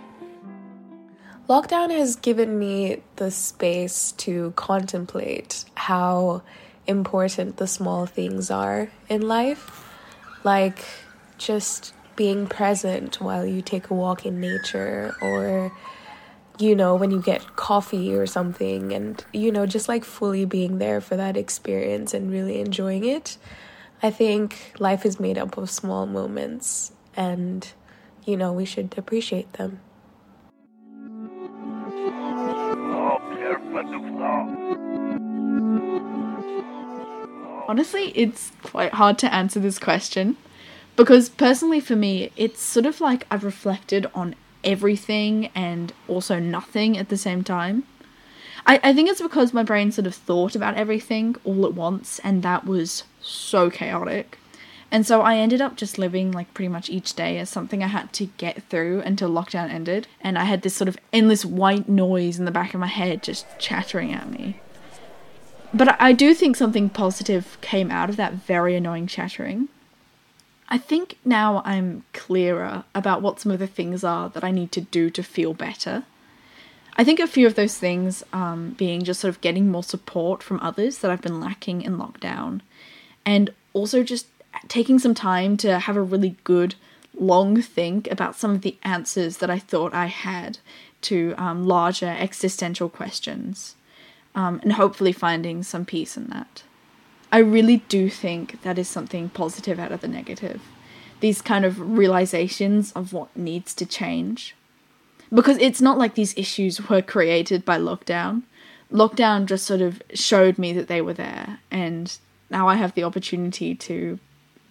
Lockdown 1.49 1.89
has 1.91 2.15
given 2.15 2.59
me 2.59 3.01
the 3.17 3.31
space 3.31 4.11
to 4.13 4.51
contemplate 4.55 5.65
how 5.75 6.41
important 6.89 7.55
the 7.57 7.67
small 7.67 8.05
things 8.05 8.51
are 8.51 8.89
in 9.07 9.21
life. 9.21 9.85
Like 10.43 10.83
just 11.37 11.93
being 12.15 12.47
present 12.47 13.21
while 13.21 13.45
you 13.45 13.61
take 13.61 13.89
a 13.89 13.93
walk 13.93 14.25
in 14.25 14.41
nature, 14.41 15.15
or, 15.21 15.71
you 16.57 16.75
know, 16.75 16.95
when 16.95 17.11
you 17.11 17.21
get 17.21 17.55
coffee 17.55 18.13
or 18.13 18.25
something, 18.25 18.91
and, 18.91 19.23
you 19.31 19.51
know, 19.51 19.65
just 19.65 19.87
like 19.87 20.03
fully 20.03 20.43
being 20.43 20.79
there 20.79 20.99
for 20.99 21.15
that 21.15 21.37
experience 21.37 22.13
and 22.13 22.29
really 22.29 22.59
enjoying 22.59 23.05
it. 23.05 23.37
I 24.03 24.11
think 24.11 24.73
life 24.79 25.05
is 25.05 25.19
made 25.19 25.37
up 25.37 25.57
of 25.57 25.69
small 25.69 26.05
moments, 26.05 26.91
and, 27.15 27.65
you 28.25 28.35
know, 28.35 28.51
we 28.51 28.65
should 28.65 28.97
appreciate 28.97 29.53
them. 29.53 29.79
Oh, 32.91 34.48
Honestly, 37.69 38.11
it's 38.15 38.51
quite 38.63 38.95
hard 38.95 39.19
to 39.19 39.31
answer 39.31 39.59
this 39.59 39.77
question 39.77 40.37
because 40.95 41.29
personally 41.29 41.79
for 41.79 41.95
me, 41.95 42.31
it's 42.35 42.59
sort 42.59 42.87
of 42.87 42.99
like 42.99 43.27
I've 43.29 43.43
reflected 43.43 44.07
on 44.15 44.33
everything 44.63 45.51
and 45.53 45.93
also 46.07 46.39
nothing 46.39 46.97
at 46.97 47.09
the 47.09 47.15
same 47.15 47.43
time. 47.43 47.83
I, 48.65 48.79
I 48.83 48.91
think 48.91 49.07
it's 49.07 49.21
because 49.21 49.53
my 49.53 49.61
brain 49.61 49.91
sort 49.91 50.07
of 50.07 50.15
thought 50.15 50.55
about 50.55 50.77
everything 50.77 51.35
all 51.43 51.63
at 51.67 51.75
once, 51.75 52.17
and 52.23 52.41
that 52.41 52.65
was 52.65 53.03
so 53.21 53.69
chaotic. 53.69 54.39
And 54.89 55.05
so 55.05 55.21
I 55.21 55.37
ended 55.37 55.61
up 55.61 55.75
just 55.75 55.99
living 55.99 56.31
like 56.31 56.51
pretty 56.55 56.69
much 56.69 56.89
each 56.89 57.13
day 57.13 57.37
as 57.37 57.51
something 57.51 57.83
I 57.83 57.87
had 57.87 58.11
to 58.13 58.25
get 58.37 58.63
through 58.63 59.01
until 59.01 59.29
lockdown 59.29 59.69
ended. 59.69 60.07
And 60.21 60.39
I 60.39 60.45
had 60.45 60.63
this 60.63 60.73
sort 60.73 60.87
of 60.87 60.97
endless 61.13 61.45
white 61.45 61.87
noise 61.87 62.39
in 62.39 62.45
the 62.45 62.51
back 62.51 62.73
of 62.73 62.79
my 62.79 62.87
head 62.87 63.21
just 63.21 63.45
chattering 63.59 64.11
at 64.11 64.31
me. 64.31 64.59
But 65.73 66.01
I 66.01 66.13
do 66.13 66.33
think 66.33 66.55
something 66.55 66.89
positive 66.89 67.57
came 67.61 67.91
out 67.91 68.09
of 68.09 68.15
that 68.15 68.33
very 68.33 68.75
annoying 68.75 69.07
chattering. 69.07 69.69
I 70.67 70.77
think 70.77 71.17
now 71.25 71.61
I'm 71.65 72.03
clearer 72.13 72.83
about 72.93 73.21
what 73.21 73.39
some 73.39 73.51
of 73.51 73.59
the 73.59 73.67
things 73.67 74.03
are 74.03 74.29
that 74.29 74.43
I 74.43 74.51
need 74.51 74.71
to 74.73 74.81
do 74.81 75.09
to 75.09 75.23
feel 75.23 75.53
better. 75.53 76.03
I 76.95 77.03
think 77.03 77.19
a 77.19 77.27
few 77.27 77.47
of 77.47 77.55
those 77.55 77.77
things 77.77 78.23
um, 78.33 78.71
being 78.71 79.03
just 79.03 79.19
sort 79.19 79.33
of 79.33 79.41
getting 79.41 79.71
more 79.71 79.83
support 79.83 80.43
from 80.43 80.59
others 80.59 80.99
that 80.99 81.09
I've 81.09 81.21
been 81.21 81.39
lacking 81.39 81.81
in 81.81 81.97
lockdown, 81.97 82.61
and 83.25 83.51
also 83.73 84.03
just 84.03 84.27
taking 84.67 84.99
some 84.99 85.13
time 85.13 85.55
to 85.57 85.79
have 85.79 85.95
a 85.95 86.01
really 86.01 86.35
good 86.43 86.75
long 87.17 87.61
think 87.61 88.09
about 88.11 88.35
some 88.35 88.51
of 88.51 88.61
the 88.61 88.77
answers 88.83 89.37
that 89.37 89.49
I 89.49 89.59
thought 89.59 89.93
I 89.93 90.07
had 90.07 90.59
to 91.03 91.33
um, 91.37 91.65
larger 91.65 92.15
existential 92.19 92.89
questions, 92.89 93.75
um, 94.35 94.59
and 94.63 94.73
hopefully 94.73 95.11
finding 95.11 95.63
some 95.63 95.85
peace 95.85 96.17
in 96.17 96.27
that. 96.27 96.63
I 97.31 97.39
really 97.39 97.77
do 97.89 98.09
think 98.09 98.61
that 98.63 98.79
is 98.79 98.87
something 98.87 99.29
positive 99.29 99.79
out 99.79 99.91
of 99.91 100.01
the 100.01 100.07
negative. 100.07 100.61
These 101.19 101.41
kind 101.41 101.65
of 101.65 101.79
realizations 101.79 102.91
of 102.93 103.13
what 103.13 103.35
needs 103.35 103.73
to 103.75 103.85
change. 103.85 104.55
Because 105.31 105.57
it's 105.57 105.81
not 105.81 105.97
like 105.97 106.15
these 106.15 106.35
issues 106.37 106.89
were 106.89 107.01
created 107.01 107.65
by 107.65 107.77
lockdown. 107.77 108.43
Lockdown 108.91 109.45
just 109.45 109.65
sort 109.65 109.81
of 109.81 110.01
showed 110.13 110.57
me 110.57 110.73
that 110.73 110.87
they 110.87 111.01
were 111.01 111.13
there, 111.13 111.59
and 111.69 112.17
now 112.49 112.67
I 112.67 112.75
have 112.75 112.95
the 112.95 113.03
opportunity 113.03 113.75
to 113.75 114.17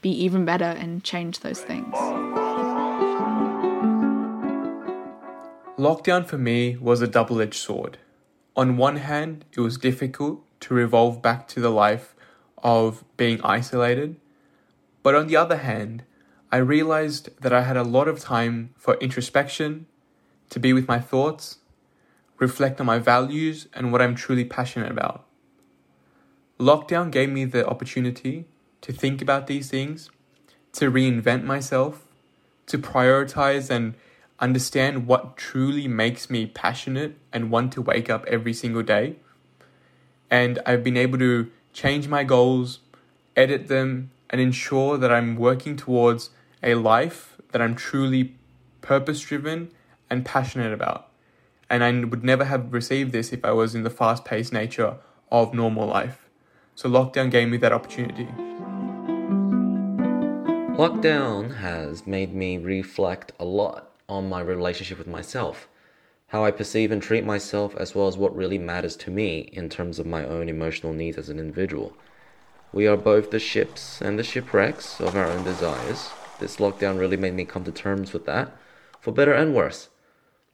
be 0.03 0.11
even 0.11 0.45
better 0.45 0.65
and 0.65 1.05
change 1.05 1.41
those 1.41 1.61
things. 1.61 1.95
Lockdown 5.79 6.27
for 6.27 6.39
me 6.39 6.77
was 6.77 7.01
a 7.01 7.07
double 7.07 7.41
edged 7.41 7.55
sword. 7.55 7.99
On 8.59 8.77
one 8.77 8.97
hand, 8.97 9.45
it 9.57 9.61
was 9.61 9.79
difficult 9.79 10.43
to 10.63 10.75
revolve 10.75 11.23
back 11.23 11.47
to 11.47 11.61
the 11.61 11.71
life 11.71 12.17
of 12.61 13.05
being 13.17 13.41
isolated, 13.45 14.17
but 15.05 15.15
on 15.15 15.29
the 15.29 15.37
other 15.37 15.59
hand, 15.59 16.03
I 16.51 16.57
realized 16.57 17.41
that 17.41 17.53
I 17.53 17.63
had 17.63 17.77
a 17.77 17.85
lot 17.85 18.09
of 18.09 18.19
time 18.19 18.71
for 18.77 18.97
introspection, 18.97 19.87
to 20.51 20.59
be 20.59 20.73
with 20.73 20.89
my 20.89 20.99
thoughts, 20.99 21.59
reflect 22.39 22.81
on 22.81 22.87
my 22.87 22.99
values 22.99 23.69
and 23.75 23.93
what 23.93 24.03
I'm 24.03 24.17
truly 24.17 24.45
passionate 24.45 24.91
about. 24.91 25.25
Lockdown 26.59 27.13
gave 27.13 27.31
me 27.31 27.45
the 27.45 27.65
opportunity 27.65 28.47
to 28.81 28.93
think 28.93 29.23
about 29.23 29.47
these 29.47 29.71
things, 29.71 30.11
to 30.73 30.91
reinvent 30.91 31.45
myself, 31.45 32.09
to 32.67 32.77
prioritize 32.77 33.71
and 33.71 33.95
understand 34.41 35.07
what 35.07 35.37
truly 35.37 35.89
makes 35.89 36.31
me 36.31 36.47
passionate 36.47 37.17
and 37.33 37.51
want 37.51 37.73
to 37.73 37.83
wake 37.83 38.09
up 38.09 38.25
every 38.27 38.55
single 38.55 38.83
day. 38.83 39.17
And 40.31 40.61
I've 40.65 40.85
been 40.85 40.97
able 40.97 41.19
to 41.19 41.51
change 41.73 42.09
my 42.09 42.25
goals, 42.25 42.81
edit 43.37 43.69
them, 43.69 44.11
and 44.31 44.41
ensure 44.41 44.97
that 44.99 45.13
I'm 45.13 45.37
working 45.37 45.77
towards 45.77 46.31
a 46.63 46.75
life 46.75 47.37
that 47.53 47.63
I'm 47.63 47.75
truly 47.75 48.35
purpose 48.81 49.21
driven 49.21 49.73
and 50.11 50.25
passionate 50.25 50.73
about. 50.73 51.09
And 51.71 51.83
I 51.83 51.93
would 52.05 52.25
never 52.25 52.45
have 52.45 52.73
received 52.73 53.13
this 53.13 53.33
if 53.33 53.45
I 53.45 53.53
was 53.53 53.75
in 53.75 53.83
the 53.83 53.91
fast 53.91 54.25
paced 54.25 54.53
nature 54.53 54.97
of 55.31 55.53
normal 55.53 55.87
life. 55.87 56.27
So, 56.75 56.89
lockdown 56.89 57.31
gave 57.31 57.49
me 57.49 57.57
that 57.59 57.73
opportunity. 57.73 58.29
Lockdown 60.79 61.57
has 61.57 62.07
made 62.07 62.33
me 62.33 62.57
reflect 62.57 63.33
a 63.39 63.45
lot 63.45 63.88
on 64.09 64.29
my 64.29 64.41
relationship 64.41 64.97
with 64.97 65.07
myself, 65.07 65.69
how 66.29 66.45
I 66.45 66.51
perceive 66.51 66.91
and 66.91 67.03
treat 67.03 67.25
myself, 67.25 67.77
as 67.77 67.95
well 67.95 68.09
as 68.09 68.17
what 68.17 68.35
really 68.35 68.59
matters 68.59 68.97
to 68.97 69.11
me 69.11 69.41
in 69.53 69.69
terms 69.69 69.99
of 69.99 70.07
my 70.07 70.25
own 70.25 70.49
emotional 70.49 70.95
needs 70.95 71.19
as 71.19 71.29
an 71.29 71.39
individual. 71.39 71.93
We 72.73 72.87
are 72.87 72.97
both 72.97 73.31
the 73.31 73.39
ships 73.39 74.01
and 74.01 74.19
the 74.19 74.23
shipwrecks 74.23 75.01
of 75.01 75.15
our 75.15 75.27
own 75.27 75.45
desires. 75.45 76.11
This 76.39 76.57
lockdown 76.57 76.99
really 76.99 77.17
made 77.17 77.35
me 77.35 77.45
come 77.45 77.65
to 77.65 77.73
terms 77.73 78.13
with 78.13 78.25
that, 78.27 78.57
for 79.01 79.13
better 79.13 79.33
and 79.33 79.55
worse. 79.55 79.89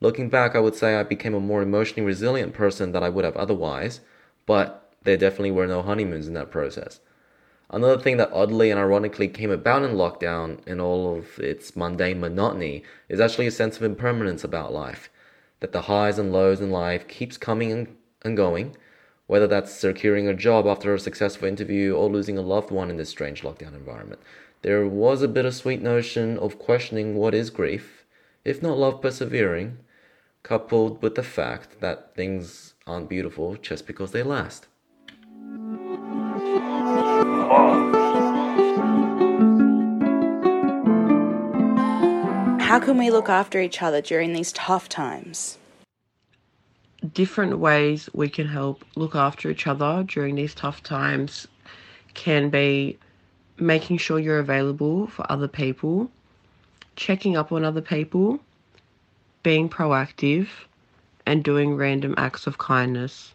Looking 0.01 0.29
back, 0.29 0.57
I 0.57 0.61
would 0.61 0.75
say 0.75 0.97
I 0.97 1.05
became 1.05 1.35
a 1.35 1.41
more 1.41 1.63
emotionally 1.63 2.07
resilient 2.07 2.55
person 2.55 2.93
than 2.93 3.03
I 3.03 3.09
would 3.09 3.25
have 3.25 3.37
otherwise, 3.37 4.01
but 4.47 4.93
there 5.05 5.17
definitely 5.17 5.53
were 5.53 5.67
no 5.67 5.83
honeymoons 5.83 6.27
in 6.27 6.35
that 6.35 6.51
process. 6.51 7.01
Another 7.75 7.99
thing 7.99 8.19
that 8.19 8.31
oddly 8.33 8.71
and 8.71 8.79
ironically 8.79 9.27
came 9.27 9.51
about 9.51 9.83
in 9.83 9.97
lockdown 9.97 10.65
in 10.65 10.81
all 10.81 11.19
of 11.19 11.41
its 11.41 11.75
mundane 11.75 12.21
monotony 12.21 12.85
is 13.09 13.19
actually 13.19 13.49
a 13.49 13.51
sense 13.51 13.77
of 13.77 13.83
impermanence 13.83 14.45
about 14.45 14.73
life. 14.73 15.11
That 15.59 15.73
the 15.73 15.83
highs 15.83 16.17
and 16.17 16.33
lows 16.33 16.61
in 16.61 16.71
life 16.71 17.09
keeps 17.09 17.37
coming 17.37 17.97
and 18.23 18.37
going, 18.37 18.77
whether 19.27 19.49
that's 19.49 19.73
securing 19.73 20.29
a 20.29 20.35
job 20.35 20.69
after 20.69 20.95
a 20.95 21.01
successful 21.01 21.49
interview 21.49 21.95
or 21.95 22.09
losing 22.09 22.39
a 22.39 22.43
loved 22.43 22.71
one 22.71 22.91
in 22.91 22.97
this 22.97 23.09
strange 23.09 23.43
lockdown 23.43 23.75
environment. 23.75 24.21
There 24.63 24.87
was 24.87 25.23
a 25.23 25.27
bittersweet 25.27 25.83
notion 25.83 26.39
of 26.39 26.61
questioning 26.61 27.17
what 27.17 27.35
is 27.35 27.51
grief, 27.51 28.07
if 28.45 28.63
not 28.63 28.79
love 28.79 29.03
persevering, 29.03 29.79
coupled 30.45 31.03
with 31.03 31.17
the 31.17 31.25
fact 31.25 31.81
that 31.81 32.15
things 32.15 32.75
aren't 32.87 33.09
beautiful 33.09 33.57
just 33.57 33.85
because 33.85 34.13
they 34.13 34.23
last. 34.23 34.69
How 42.75 42.81
can 42.81 42.99
we 42.99 43.13
look 43.13 43.29
after 43.29 43.61
each 43.61 43.83
other 43.83 44.01
during 44.01 44.33
these 44.33 44.51
tough 44.51 44.89
times? 44.89 45.59
Different 47.13 47.61
ways 47.61 48.11
we 48.13 48.29
can 48.29 48.49
help 48.49 48.85
look 48.97 49.15
after 49.15 49.49
each 49.49 49.69
other 49.69 50.03
during 50.03 50.35
these 50.35 50.57
tough 50.57 50.83
times 50.83 51.47
can 52.15 52.51
be 52.51 52.99
making 53.61 53.99
sure 53.99 54.19
you're 54.19 54.41
available 54.41 55.07
for 55.07 55.25
other 55.31 55.47
people, 55.47 56.11
checking 56.97 57.37
up 57.37 57.53
on 57.53 57.65
other 57.65 57.81
people, 57.81 58.41
being 59.45 59.69
proactive, 59.69 60.49
and 61.27 61.45
doing 61.45 61.77
random 61.77 62.13
acts 62.17 62.49
of 62.49 62.59
kindness. 62.59 63.35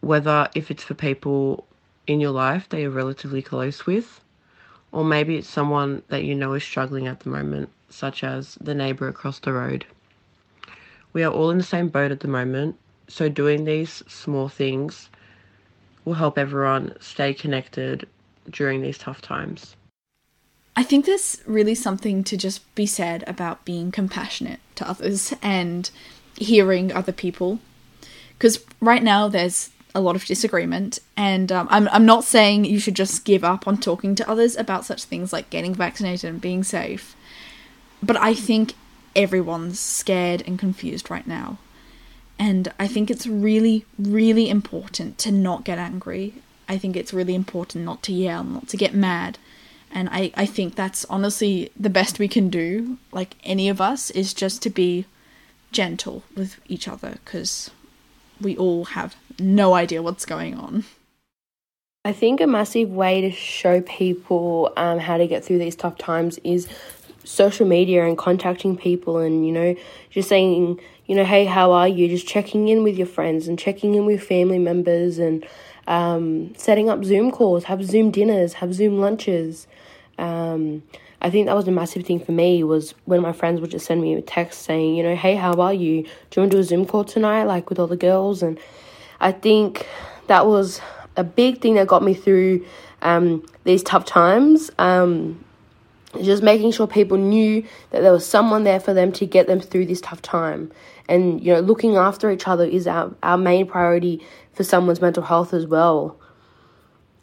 Whether 0.00 0.48
if 0.54 0.70
it's 0.70 0.84
for 0.84 0.94
people 0.94 1.66
in 2.06 2.20
your 2.20 2.30
life 2.30 2.68
that 2.68 2.80
you're 2.80 2.90
relatively 2.90 3.42
close 3.42 3.84
with, 3.84 4.20
or 4.94 5.04
maybe 5.04 5.36
it's 5.36 5.48
someone 5.48 6.02
that 6.06 6.22
you 6.22 6.36
know 6.36 6.54
is 6.54 6.62
struggling 6.62 7.08
at 7.08 7.18
the 7.20 7.28
moment, 7.28 7.68
such 7.90 8.22
as 8.22 8.54
the 8.60 8.76
neighbour 8.76 9.08
across 9.08 9.40
the 9.40 9.52
road. 9.52 9.84
We 11.12 11.24
are 11.24 11.32
all 11.32 11.50
in 11.50 11.58
the 11.58 11.64
same 11.64 11.88
boat 11.88 12.12
at 12.12 12.20
the 12.20 12.28
moment, 12.28 12.76
so 13.08 13.28
doing 13.28 13.64
these 13.64 14.04
small 14.06 14.48
things 14.48 15.10
will 16.04 16.14
help 16.14 16.38
everyone 16.38 16.94
stay 17.00 17.34
connected 17.34 18.06
during 18.48 18.82
these 18.82 18.96
tough 18.96 19.20
times. 19.20 19.74
I 20.76 20.84
think 20.84 21.06
there's 21.06 21.42
really 21.44 21.74
something 21.74 22.22
to 22.24 22.36
just 22.36 22.72
be 22.76 22.86
said 22.86 23.24
about 23.26 23.64
being 23.64 23.90
compassionate 23.90 24.60
to 24.76 24.88
others 24.88 25.34
and 25.42 25.90
hearing 26.36 26.92
other 26.92 27.12
people. 27.12 27.58
Because 28.38 28.64
right 28.80 29.02
now 29.02 29.26
there's 29.26 29.70
a 29.94 30.00
lot 30.00 30.16
of 30.16 30.24
disagreement, 30.24 30.98
and 31.16 31.52
um, 31.52 31.68
I'm, 31.70 31.88
I'm 31.88 32.06
not 32.06 32.24
saying 32.24 32.64
you 32.64 32.78
should 32.78 32.96
just 32.96 33.24
give 33.24 33.44
up 33.44 33.68
on 33.68 33.78
talking 33.78 34.14
to 34.16 34.28
others 34.28 34.56
about 34.56 34.84
such 34.84 35.04
things 35.04 35.32
like 35.32 35.50
getting 35.50 35.74
vaccinated 35.74 36.28
and 36.28 36.40
being 36.40 36.64
safe, 36.64 37.14
but 38.02 38.16
I 38.16 38.34
think 38.34 38.74
everyone's 39.14 39.78
scared 39.78 40.42
and 40.46 40.58
confused 40.58 41.10
right 41.10 41.26
now. 41.26 41.58
And 42.38 42.72
I 42.78 42.88
think 42.88 43.10
it's 43.10 43.26
really, 43.26 43.86
really 43.98 44.50
important 44.50 45.18
to 45.18 45.30
not 45.30 45.64
get 45.64 45.78
angry. 45.78 46.34
I 46.68 46.78
think 46.78 46.96
it's 46.96 47.14
really 47.14 47.34
important 47.34 47.84
not 47.84 48.02
to 48.04 48.12
yell, 48.12 48.42
not 48.42 48.68
to 48.68 48.76
get 48.76 48.94
mad. 48.94 49.38
And 49.90 50.08
I, 50.10 50.32
I 50.36 50.46
think 50.46 50.74
that's 50.74 51.04
honestly 51.04 51.70
the 51.78 51.90
best 51.90 52.18
we 52.18 52.26
can 52.26 52.48
do, 52.48 52.98
like 53.12 53.36
any 53.44 53.68
of 53.68 53.80
us, 53.80 54.10
is 54.10 54.34
just 54.34 54.60
to 54.62 54.70
be 54.70 55.06
gentle 55.70 56.24
with 56.36 56.60
each 56.66 56.88
other 56.88 57.18
because 57.24 57.70
we 58.40 58.56
all 58.56 58.86
have 58.86 59.14
no 59.38 59.74
idea 59.74 60.02
what's 60.02 60.26
going 60.26 60.54
on. 60.54 60.84
I 62.04 62.12
think 62.12 62.40
a 62.40 62.46
massive 62.46 62.90
way 62.90 63.22
to 63.22 63.30
show 63.30 63.80
people 63.80 64.72
um, 64.76 64.98
how 64.98 65.16
to 65.16 65.26
get 65.26 65.44
through 65.44 65.58
these 65.58 65.74
tough 65.74 65.96
times 65.96 66.38
is 66.44 66.68
social 67.24 67.66
media 67.66 68.06
and 68.06 68.18
contacting 68.18 68.76
people 68.76 69.18
and, 69.18 69.46
you 69.46 69.52
know, 69.52 69.74
just 70.10 70.28
saying, 70.28 70.78
you 71.06 71.14
know, 71.14 71.24
hey, 71.24 71.46
how 71.46 71.72
are 71.72 71.88
you? 71.88 72.08
Just 72.08 72.28
checking 72.28 72.68
in 72.68 72.82
with 72.82 72.96
your 72.98 73.06
friends 73.06 73.48
and 73.48 73.58
checking 73.58 73.94
in 73.94 74.04
with 74.04 74.22
family 74.22 74.58
members 74.58 75.18
and 75.18 75.46
um, 75.86 76.54
setting 76.56 76.90
up 76.90 77.04
Zoom 77.04 77.30
calls, 77.30 77.64
have 77.64 77.82
Zoom 77.82 78.10
dinners, 78.10 78.54
have 78.54 78.74
Zoom 78.74 79.00
lunches. 79.00 79.66
Um, 80.18 80.82
I 81.22 81.30
think 81.30 81.46
that 81.46 81.56
was 81.56 81.66
a 81.66 81.72
massive 81.72 82.04
thing 82.04 82.20
for 82.20 82.32
me 82.32 82.62
was 82.62 82.94
when 83.06 83.22
my 83.22 83.32
friends 83.32 83.62
would 83.62 83.70
just 83.70 83.86
send 83.86 84.02
me 84.02 84.12
a 84.14 84.20
text 84.20 84.62
saying, 84.62 84.94
you 84.94 85.02
know, 85.02 85.16
hey, 85.16 85.36
how 85.36 85.54
are 85.54 85.72
you? 85.72 86.02
Do 86.02 86.08
you 86.36 86.42
want 86.42 86.52
to 86.52 86.58
do 86.58 86.60
a 86.60 86.64
Zoom 86.64 86.84
call 86.84 87.04
tonight, 87.04 87.44
like 87.44 87.70
with 87.70 87.78
all 87.78 87.86
the 87.86 87.96
girls? 87.96 88.42
And 88.42 88.58
I 89.20 89.32
think 89.32 89.86
that 90.26 90.46
was 90.46 90.80
a 91.16 91.24
big 91.24 91.60
thing 91.60 91.74
that 91.74 91.86
got 91.86 92.02
me 92.02 92.14
through 92.14 92.64
um, 93.02 93.44
these 93.64 93.82
tough 93.82 94.04
times. 94.04 94.70
Um, 94.78 95.44
just 96.22 96.42
making 96.42 96.72
sure 96.72 96.86
people 96.86 97.18
knew 97.18 97.64
that 97.90 98.02
there 98.02 98.12
was 98.12 98.26
someone 98.26 98.64
there 98.64 98.80
for 98.80 98.94
them 98.94 99.12
to 99.12 99.26
get 99.26 99.46
them 99.46 99.60
through 99.60 99.86
this 99.86 100.00
tough 100.00 100.22
time. 100.22 100.70
And, 101.08 101.42
you 101.44 101.52
know, 101.52 101.60
looking 101.60 101.96
after 101.96 102.30
each 102.30 102.46
other 102.46 102.64
is 102.64 102.86
our, 102.86 103.14
our 103.22 103.36
main 103.36 103.66
priority 103.66 104.24
for 104.52 104.64
someone's 104.64 105.00
mental 105.00 105.22
health 105.22 105.52
as 105.52 105.66
well. 105.66 106.18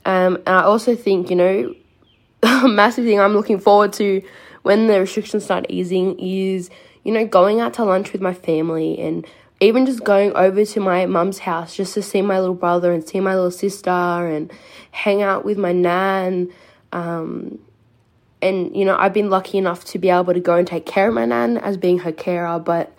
Um, 0.06 0.38
and 0.46 0.50
I 0.50 0.64
also 0.64 0.96
think, 0.96 1.30
you 1.30 1.36
know, 1.36 1.76
a 2.44 2.68
massive 2.68 3.06
thing 3.06 3.20
I'm 3.20 3.34
looking 3.34 3.60
forward 3.60 3.94
to 3.94 4.22
when 4.64 4.88
the 4.88 5.00
restrictions 5.00 5.46
start 5.46 5.66
easing 5.70 6.20
is, 6.20 6.70
you 7.04 7.12
know, 7.12 7.26
going 7.26 7.60
out 7.60 7.74
to 7.76 7.84
lunch 7.84 8.12
with 8.12 8.22
my 8.22 8.34
family 8.34 9.00
and 9.00 9.26
even 9.62 9.86
just 9.86 10.04
going 10.04 10.34
over 10.36 10.66
to 10.66 10.80
my 10.80 11.06
mum's 11.06 11.40
house 11.40 11.76
just 11.76 11.94
to 11.94 12.02
see 12.02 12.22
my 12.22 12.40
little 12.40 12.56
brother 12.56 12.92
and 12.92 13.08
see 13.08 13.20
my 13.20 13.36
little 13.36 13.52
sister 13.52 13.90
and 13.92 14.52
hang 14.90 15.22
out 15.22 15.46
with 15.46 15.58
my 15.58 15.72
nan. 15.72 16.52
Um, 16.92 17.60
and, 18.42 18.76
you 18.76 18.84
know, 18.84 18.98
I've 18.98 19.14
been 19.14 19.30
lucky 19.30 19.60
enough 19.60 19.86
to 19.86 20.00
be 20.00 20.10
able 20.10 20.34
to 20.34 20.40
go 20.40 20.56
and 20.56 20.68
take 20.68 20.88
care 20.88 21.08
of 21.08 21.14
my 21.14 21.26
nan 21.26 21.60
as 21.60 21.78
being 21.78 22.00
her 22.00 22.12
carer, 22.12 22.58
but 22.58 22.92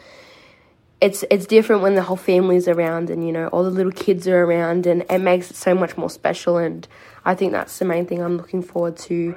it's 1.01 1.25
it's 1.33 1.46
different 1.46 1.83
when 1.83 1.96
the 1.96 2.03
whole 2.03 2.16
family's 2.16 2.68
around 2.68 3.11
and 3.11 3.27
you 3.27 3.33
know 3.33 3.48
all 3.48 3.64
the 3.64 3.70
little 3.70 3.90
kids 3.90 4.29
are 4.29 4.44
around 4.44 4.87
and 4.87 5.05
it 5.11 5.18
makes 5.18 5.51
it 5.51 5.57
so 5.57 5.75
much 5.75 5.96
more 5.96 6.09
special 6.09 6.59
and 6.59 6.87
I 7.25 7.35
think 7.35 7.51
that's 7.51 7.77
the 7.81 7.85
main 7.85 8.07
thing 8.07 8.22
I'm 8.22 8.37
looking 8.37 8.62
forward 8.62 8.96
to. 8.98 9.35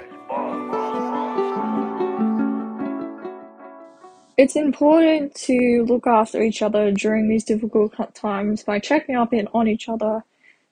It's 4.38 4.58
important 4.58 5.34
to 5.46 5.86
look 5.88 6.06
after 6.08 6.42
each 6.42 6.62
other 6.62 6.92
during 6.92 7.30
these 7.30 7.46
difficult 7.46 7.94
times 8.14 8.64
by 8.64 8.80
checking 8.80 9.16
up 9.16 9.34
in 9.34 9.48
on 9.54 9.70
each 9.70 9.88
other 9.88 10.26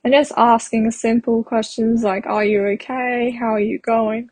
and 0.04 0.13
just 0.13 0.34
asking 0.36 0.91
simple 0.91 1.45
questions 1.45 2.04
like, 2.04 2.26
Are 2.26 2.43
you 2.43 2.65
okay? 2.73 3.32
How 3.32 3.54
are 3.54 3.62
you 3.62 3.80
going? 3.80 4.30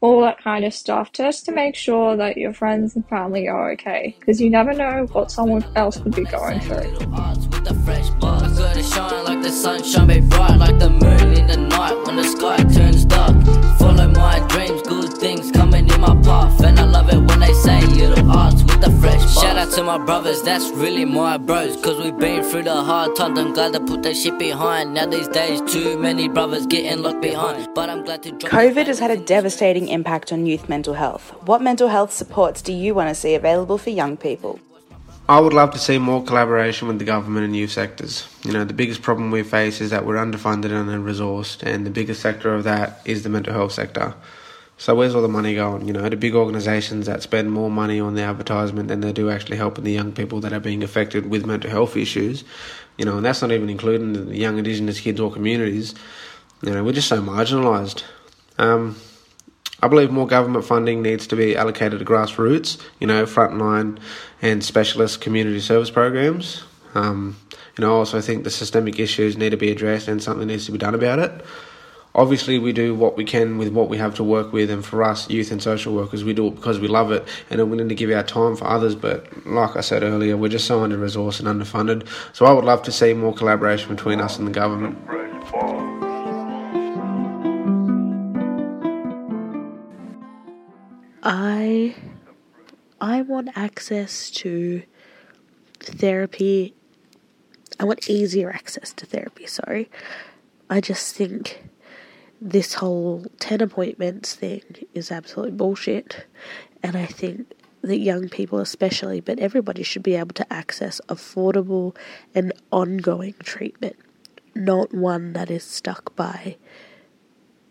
All 0.00 0.20
that 0.22 0.42
kind 0.42 0.64
of 0.64 0.74
stuff, 0.74 1.12
just 1.12 1.44
to 1.46 1.52
make 1.52 1.76
sure 1.76 2.16
that 2.16 2.36
your 2.36 2.52
friends 2.52 2.96
and 2.96 3.08
family 3.08 3.46
are 3.46 3.70
okay, 3.72 4.16
because 4.18 4.40
you 4.40 4.50
never 4.50 4.72
know 4.72 5.06
what 5.12 5.30
someone 5.30 5.64
else 5.76 5.98
could 5.98 6.16
be 6.16 6.24
going 6.24 6.58
through. 6.60 6.92
Follow 13.78 14.08
my 14.08 14.44
dreams, 14.48 14.82
good 14.82 15.12
things 15.14 15.55
my 16.06 16.22
path, 16.22 16.62
and 16.62 16.78
I 16.78 16.84
love 16.84 17.12
it 17.12 17.18
when 17.18 17.40
they 17.40 17.52
say 17.52 17.80
Lil 17.86 18.30
Arts 18.30 18.62
with 18.62 18.80
the 18.80 18.90
fresh 19.00 19.20
bars. 19.20 19.34
Shout 19.34 19.56
out 19.56 19.72
to 19.72 19.82
my 19.82 19.98
brothers, 19.98 20.42
that's 20.42 20.70
really 20.70 21.04
my 21.04 21.36
bros, 21.36 21.76
cause 21.82 21.98
we've 21.98 22.18
been 22.18 22.42
through 22.44 22.64
the 22.64 22.82
hard 22.82 23.16
times. 23.16 23.38
I'm 23.38 23.52
glad 23.52 23.72
to 23.72 23.80
put 23.80 24.02
that 24.04 24.16
shit 24.16 24.38
behind. 24.38 24.94
Now 24.94 25.06
these 25.06 25.28
days, 25.28 25.60
too 25.72 25.98
many 25.98 26.28
brothers 26.28 26.66
getting 26.66 27.02
locked 27.02 27.22
behind, 27.22 27.68
but 27.74 27.90
I'm 27.90 28.04
glad 28.04 28.22
to 28.24 28.32
drop 28.32 28.52
COVID 28.52 28.86
has 28.86 28.98
had 28.98 29.10
a 29.10 29.16
devastating 29.16 29.88
impact 29.88 30.32
on 30.32 30.46
youth 30.46 30.68
mental 30.68 30.94
health. 30.94 31.30
What 31.46 31.60
mental 31.60 31.88
health 31.88 32.12
supports 32.12 32.62
do 32.62 32.72
you 32.72 32.94
want 32.94 33.08
to 33.08 33.14
see 33.14 33.34
available 33.34 33.78
for 33.78 33.90
young 33.90 34.16
people? 34.16 34.60
I 35.28 35.40
would 35.40 35.52
love 35.52 35.72
to 35.72 35.78
see 35.80 35.98
more 35.98 36.22
collaboration 36.22 36.86
with 36.86 37.00
the 37.00 37.04
government 37.04 37.44
and 37.44 37.56
youth 37.56 37.72
sectors. 37.72 38.28
You 38.44 38.52
know, 38.52 38.64
the 38.64 38.72
biggest 38.72 39.02
problem 39.02 39.32
we 39.32 39.42
face 39.42 39.80
is 39.80 39.90
that 39.90 40.06
we're 40.06 40.14
underfunded 40.14 40.66
and 40.66 40.88
under-resourced, 40.88 41.64
and 41.64 41.84
the 41.84 41.90
biggest 41.90 42.22
sector 42.22 42.54
of 42.54 42.62
that 42.62 43.00
is 43.04 43.24
the 43.24 43.28
mental 43.28 43.52
health 43.52 43.72
sector. 43.72 44.14
So 44.78 44.94
where's 44.94 45.14
all 45.14 45.22
the 45.22 45.28
money 45.28 45.54
going? 45.54 45.86
You 45.86 45.94
know, 45.94 46.06
the 46.08 46.16
big 46.16 46.34
organisations 46.34 47.06
that 47.06 47.22
spend 47.22 47.50
more 47.50 47.70
money 47.70 47.98
on 47.98 48.14
the 48.14 48.22
advertisement 48.22 48.88
than 48.88 49.00
they 49.00 49.12
do 49.12 49.30
actually 49.30 49.56
helping 49.56 49.84
the 49.84 49.92
young 49.92 50.12
people 50.12 50.40
that 50.40 50.52
are 50.52 50.60
being 50.60 50.82
affected 50.82 51.30
with 51.30 51.46
mental 51.46 51.70
health 51.70 51.96
issues. 51.96 52.44
You 52.98 53.06
know, 53.06 53.16
and 53.16 53.24
that's 53.24 53.40
not 53.40 53.52
even 53.52 53.70
including 53.70 54.12
the 54.12 54.36
young 54.36 54.58
Indigenous 54.58 55.00
kids 55.00 55.18
or 55.18 55.32
communities. 55.32 55.94
You 56.62 56.72
know, 56.72 56.84
we're 56.84 56.92
just 56.92 57.08
so 57.08 57.22
marginalised. 57.22 58.02
Um, 58.58 58.96
I 59.82 59.88
believe 59.88 60.10
more 60.10 60.26
government 60.26 60.64
funding 60.64 61.02
needs 61.02 61.26
to 61.28 61.36
be 61.36 61.56
allocated 61.56 61.98
to 61.98 62.04
grassroots, 62.04 62.80
you 62.98 63.06
know, 63.06 63.24
frontline 63.24 63.98
and 64.40 64.64
specialist 64.64 65.20
community 65.20 65.60
service 65.60 65.90
programs. 65.90 66.64
Um, 66.94 67.36
you 67.76 67.82
know, 67.82 67.94
I 67.94 67.98
also 67.98 68.20
think 68.22 68.44
the 68.44 68.50
systemic 68.50 68.98
issues 68.98 69.36
need 69.36 69.50
to 69.50 69.58
be 69.58 69.70
addressed 69.70 70.08
and 70.08 70.22
something 70.22 70.46
needs 70.46 70.64
to 70.66 70.72
be 70.72 70.78
done 70.78 70.94
about 70.94 71.18
it. 71.18 71.44
Obviously, 72.16 72.58
we 72.58 72.72
do 72.72 72.94
what 72.94 73.14
we 73.14 73.26
can 73.26 73.58
with 73.58 73.68
what 73.74 73.90
we 73.90 73.98
have 73.98 74.14
to 74.14 74.24
work 74.24 74.50
with, 74.50 74.70
and 74.70 74.82
for 74.82 75.02
us, 75.02 75.28
youth 75.28 75.52
and 75.52 75.62
social 75.62 75.94
workers, 75.94 76.24
we 76.24 76.32
do 76.32 76.46
it 76.46 76.54
because 76.54 76.80
we 76.80 76.88
love 76.88 77.12
it 77.12 77.28
and 77.50 77.60
are 77.60 77.66
willing 77.66 77.90
to 77.90 77.94
give 77.94 78.10
our 78.10 78.22
time 78.22 78.56
for 78.56 78.66
others. 78.66 78.94
But 78.94 79.46
like 79.46 79.76
I 79.76 79.82
said 79.82 80.02
earlier, 80.02 80.34
we're 80.34 80.48
just 80.48 80.64
so 80.64 80.82
under 80.82 80.96
resourced 80.96 81.40
and 81.40 81.46
underfunded. 81.46 82.08
So 82.32 82.46
I 82.46 82.52
would 82.54 82.64
love 82.64 82.82
to 82.84 82.90
see 82.90 83.12
more 83.12 83.34
collaboration 83.34 83.94
between 83.94 84.18
us 84.22 84.38
and 84.38 84.48
the 84.48 84.50
government. 84.50 84.96
I 91.22 91.96
I 92.98 93.20
want 93.20 93.50
access 93.54 94.30
to 94.30 94.82
therapy. 95.80 96.72
I 97.78 97.84
want 97.84 98.08
easier 98.08 98.50
access 98.50 98.94
to 98.94 99.04
therapy, 99.04 99.46
sorry. 99.46 99.90
I 100.70 100.80
just 100.80 101.14
think 101.14 101.62
this 102.40 102.74
whole 102.74 103.24
10 103.40 103.60
appointments 103.60 104.34
thing 104.34 104.62
is 104.94 105.10
absolute 105.10 105.56
bullshit. 105.56 106.26
And 106.82 106.96
I 106.96 107.06
think 107.06 107.52
that 107.82 107.98
young 107.98 108.28
people, 108.28 108.58
especially, 108.58 109.20
but 109.20 109.38
everybody 109.38 109.82
should 109.82 110.02
be 110.02 110.16
able 110.16 110.34
to 110.34 110.52
access 110.52 111.00
affordable 111.08 111.96
and 112.34 112.52
ongoing 112.70 113.34
treatment, 113.42 113.96
not 114.54 114.92
one 114.92 115.32
that 115.32 115.50
is 115.50 115.64
stuck 115.64 116.14
by 116.16 116.56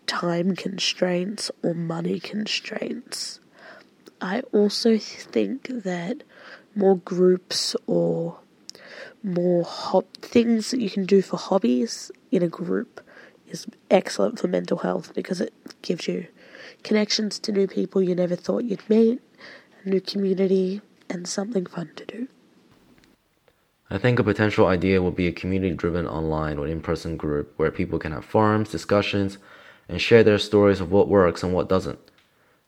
time 0.07 0.55
constraints 0.55 1.51
or 1.63 1.73
money 1.73 2.19
constraints. 2.19 3.39
I 4.21 4.41
also 4.53 4.97
think 4.97 5.67
that 5.67 6.23
more 6.75 6.97
groups 6.97 7.75
or 7.87 8.37
more 9.23 9.63
hob- 9.63 10.13
things 10.21 10.71
that 10.71 10.79
you 10.79 10.89
can 10.89 11.05
do 11.05 11.21
for 11.21 11.37
hobbies 11.37 12.11
in 12.31 12.43
a 12.43 12.47
group 12.47 13.01
is 13.55 13.65
excellent 13.89 14.37
for 14.39 14.47
mental 14.47 14.79
health 14.79 15.13
because 15.13 15.39
it 15.39 15.53
gives 15.81 16.07
you 16.07 16.27
connections 16.83 17.39
to 17.39 17.51
new 17.51 17.67
people 17.67 18.01
you 18.01 18.15
never 18.15 18.35
thought 18.35 18.65
you'd 18.65 18.89
meet, 18.89 19.21
a 19.83 19.89
new 19.89 20.01
community, 20.01 20.81
and 21.09 21.27
something 21.27 21.65
fun 21.65 21.89
to 21.95 22.05
do. 22.05 22.27
I 23.89 23.97
think 23.97 24.19
a 24.19 24.23
potential 24.23 24.65
idea 24.67 25.01
would 25.01 25.15
be 25.15 25.27
a 25.27 25.31
community 25.31 25.75
driven 25.75 26.07
online 26.07 26.57
or 26.57 26.67
in 26.67 26.81
person 26.81 27.17
group 27.17 27.53
where 27.57 27.71
people 27.71 27.99
can 27.99 28.11
have 28.11 28.25
forums, 28.25 28.69
discussions, 28.69 29.37
and 29.87 30.01
share 30.01 30.23
their 30.23 30.39
stories 30.39 30.81
of 30.81 30.91
what 30.91 31.07
works 31.07 31.43
and 31.43 31.53
what 31.53 31.69
doesn't. 31.69 31.99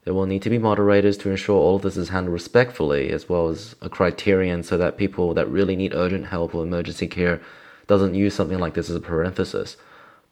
There 0.03 0.13
will 0.13 0.27
need 0.27 0.43
to 0.43 0.49
be 0.49 0.57
moderators 0.57 1.17
to 1.17 1.31
ensure 1.31 1.59
all 1.59 1.75
of 1.77 1.81
this 1.81 1.97
is 1.97 2.09
handled 2.09 2.33
respectfully, 2.33 3.09
as 3.09 3.27
well 3.27 3.49
as 3.49 3.75
a 3.81 3.89
criterion 3.89 4.63
so 4.63 4.77
that 4.77 4.97
people 4.97 5.33
that 5.33 5.49
really 5.49 5.75
need 5.75 5.93
urgent 5.93 6.27
help 6.27 6.55
or 6.55 6.63
emergency 6.63 7.07
care 7.07 7.41
doesn't 7.87 8.15
use 8.15 8.33
something 8.33 8.59
like 8.59 8.75
this 8.75 8.89
as 8.89 8.95
a 8.95 9.01
parenthesis. 9.01 9.75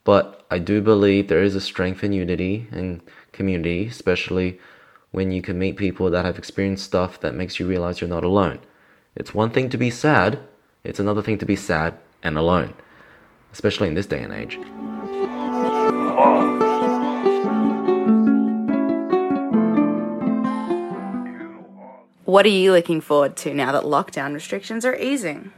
But 0.06 0.46
I 0.52 0.60
do 0.60 0.82
believe 0.82 1.28
there 1.28 1.44
is 1.44 1.56
a 1.56 1.60
strength 1.60 2.04
in 2.04 2.14
unity 2.14 2.68
and 2.72 3.02
community, 3.34 3.88
especially 3.88 4.60
when 5.12 5.32
you 5.32 5.42
can 5.42 5.58
meet 5.58 5.78
people 5.78 6.12
that 6.12 6.24
have 6.24 6.38
experienced 6.38 6.86
stuff 6.86 7.20
that 7.22 7.34
makes 7.34 7.60
you 7.60 7.68
realize 7.68 8.00
you're 8.00 8.08
not 8.08 8.24
alone. 8.24 8.60
It's 9.16 9.34
one 9.34 9.50
thing 9.50 9.68
to 9.70 9.78
be 9.78 9.90
sad, 9.90 10.40
it's 10.84 11.00
another 11.00 11.24
thing 11.24 11.40
to 11.40 11.46
be 11.46 11.56
sad 11.56 11.98
and 12.22 12.38
alone, 12.38 12.76
especially 13.52 13.88
in 13.88 13.96
this 13.96 14.06
day 14.06 14.22
and 14.22 14.32
age. 14.32 14.60
What 22.26 22.46
are 22.46 22.50
you 22.50 22.74
looking 22.74 23.02
forward 23.02 23.36
to 23.38 23.56
now 23.56 23.72
that 23.72 23.84
lockdown 23.84 24.36
restrictions 24.36 24.86
are 24.86 24.96
easing? 24.96 25.52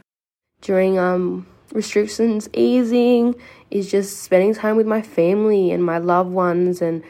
During 0.62 0.98
um 0.98 1.46
restrictions 1.72 2.48
easing 2.52 3.34
is 3.70 3.90
just 3.90 4.22
spending 4.22 4.54
time 4.54 4.76
with 4.76 4.86
my 4.86 5.02
family 5.02 5.70
and 5.70 5.84
my 5.84 5.98
loved 5.98 6.30
ones 6.30 6.80
and 6.80 7.02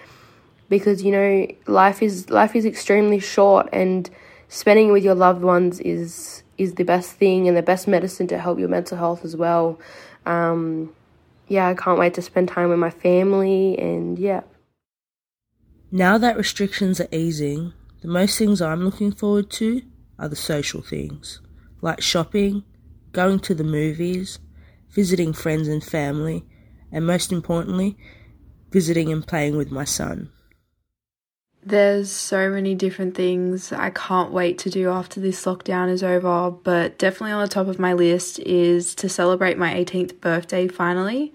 because 0.69 1.03
you 1.03 1.13
know 1.13 1.47
life 1.67 2.03
is 2.03 2.29
life 2.31 2.55
is 2.57 2.65
extremely 2.65 3.21
short 3.21 3.69
and 3.73 4.11
spending 4.49 4.93
with 4.93 5.05
your 5.05 5.15
loved 5.15 5.43
ones 5.43 5.81
is 5.81 6.43
is 6.59 6.75
the 6.75 6.85
best 6.85 7.13
thing 7.13 7.47
and 7.47 7.57
the 7.57 7.63
best 7.63 7.87
medicine 7.87 8.27
to 8.27 8.39
help 8.39 8.59
your 8.59 8.69
mental 8.69 8.99
health 8.99 9.25
as 9.25 9.37
well. 9.37 9.79
Um, 10.27 10.93
yeah, 11.47 11.69
I 11.69 11.75
can't 11.75 11.99
wait 11.99 12.15
to 12.15 12.23
spend 12.23 12.49
time 12.49 12.69
with 12.69 12.79
my 12.79 12.91
family 12.91 13.79
and 13.79 14.19
yeah. 14.19 14.43
Now 15.91 16.19
that 16.19 16.37
restrictions 16.37 17.01
are 17.01 17.09
easing, 17.13 17.73
the 18.03 18.09
most 18.09 18.37
things 18.37 18.61
I'm 18.61 18.85
looking 18.85 19.13
forward 19.13 19.51
to 19.53 19.83
are 20.19 20.29
the 20.29 20.37
social 20.37 20.83
things, 20.83 21.41
like 21.81 22.03
shopping, 22.03 22.65
going 23.13 23.39
to 23.41 23.55
the 23.55 23.65
movies, 23.65 24.39
visiting 24.91 25.33
friends 25.33 25.69
and 25.69 25.83
family, 25.83 26.45
and 26.91 27.07
most 27.07 27.33
importantly, 27.33 27.97
visiting 28.71 29.13
and 29.13 29.27
playing 29.27 29.57
with 29.57 29.71
my 29.71 29.85
son. 29.85 30.31
There's 31.65 32.11
so 32.11 32.49
many 32.49 32.75
different 32.75 33.15
things 33.15 33.73
I 33.73 33.91
can't 33.91 34.33
wait 34.33 34.59
to 34.59 34.71
do 34.71 34.89
after 34.91 35.21
this 35.21 35.45
lockdown 35.45 35.91
is 35.91 36.03
over, 36.03 36.51
but 36.51 36.99
definitely 36.99 37.33
on 37.33 37.43
the 37.43 37.49
top 37.49 37.67
of 37.67 37.79
my 37.79 37.93
list 37.93 38.39
is 38.41 38.95
to 38.95 39.09
celebrate 39.09 39.59
my 39.59 39.75
18th 39.75 40.21
birthday 40.21 40.69
finally. 40.69 41.35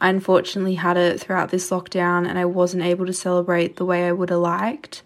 I 0.00 0.10
unfortunately 0.10 0.74
had 0.74 0.96
it 0.96 1.18
throughout 1.18 1.50
this 1.50 1.70
lockdown 1.70 2.28
and 2.28 2.38
I 2.38 2.44
wasn't 2.44 2.84
able 2.84 3.06
to 3.06 3.12
celebrate 3.12 3.76
the 3.76 3.84
way 3.84 4.06
I 4.06 4.12
would 4.12 4.30
have 4.30 4.40
liked. 4.40 5.02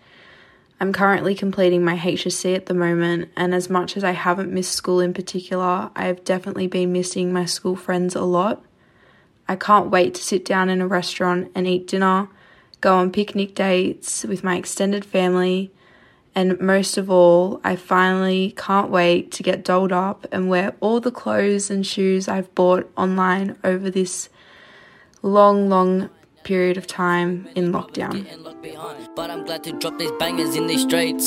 I'm 0.80 0.92
currently 0.92 1.34
completing 1.34 1.84
my 1.84 1.96
HSC 1.96 2.54
at 2.54 2.66
the 2.66 2.74
moment, 2.74 3.30
and 3.36 3.52
as 3.52 3.68
much 3.68 3.96
as 3.96 4.04
I 4.04 4.12
haven't 4.12 4.52
missed 4.52 4.72
school 4.72 5.00
in 5.00 5.12
particular, 5.12 5.90
I've 5.96 6.22
definitely 6.22 6.68
been 6.68 6.92
missing 6.92 7.32
my 7.32 7.46
school 7.46 7.74
friends 7.74 8.14
a 8.14 8.22
lot. 8.22 8.64
I 9.48 9.56
can't 9.56 9.90
wait 9.90 10.14
to 10.14 10.22
sit 10.22 10.44
down 10.44 10.68
in 10.68 10.80
a 10.80 10.86
restaurant 10.86 11.50
and 11.52 11.66
eat 11.66 11.88
dinner, 11.88 12.28
go 12.80 12.94
on 12.94 13.10
picnic 13.10 13.56
dates 13.56 14.22
with 14.22 14.44
my 14.44 14.56
extended 14.56 15.04
family, 15.04 15.72
and 16.32 16.60
most 16.60 16.96
of 16.96 17.10
all, 17.10 17.60
I 17.64 17.74
finally 17.74 18.54
can't 18.56 18.88
wait 18.88 19.32
to 19.32 19.42
get 19.42 19.64
dolled 19.64 19.90
up 19.90 20.28
and 20.30 20.48
wear 20.48 20.76
all 20.78 21.00
the 21.00 21.10
clothes 21.10 21.70
and 21.70 21.84
shoes 21.84 22.28
I've 22.28 22.54
bought 22.54 22.88
online 22.96 23.56
over 23.64 23.90
this 23.90 24.28
long, 25.22 25.68
long 25.68 26.10
period 26.48 26.78
of 26.78 26.86
time 26.86 27.46
in 27.56 27.72
lockdown. 27.72 28.24
But 29.14 29.30
I'm 29.30 29.44
glad 29.44 29.62
to 29.64 29.72
drop 29.72 29.98
these 29.98 30.10
bangers 30.18 30.56
in 30.56 30.66
these 30.66 30.80
streets. 30.80 31.26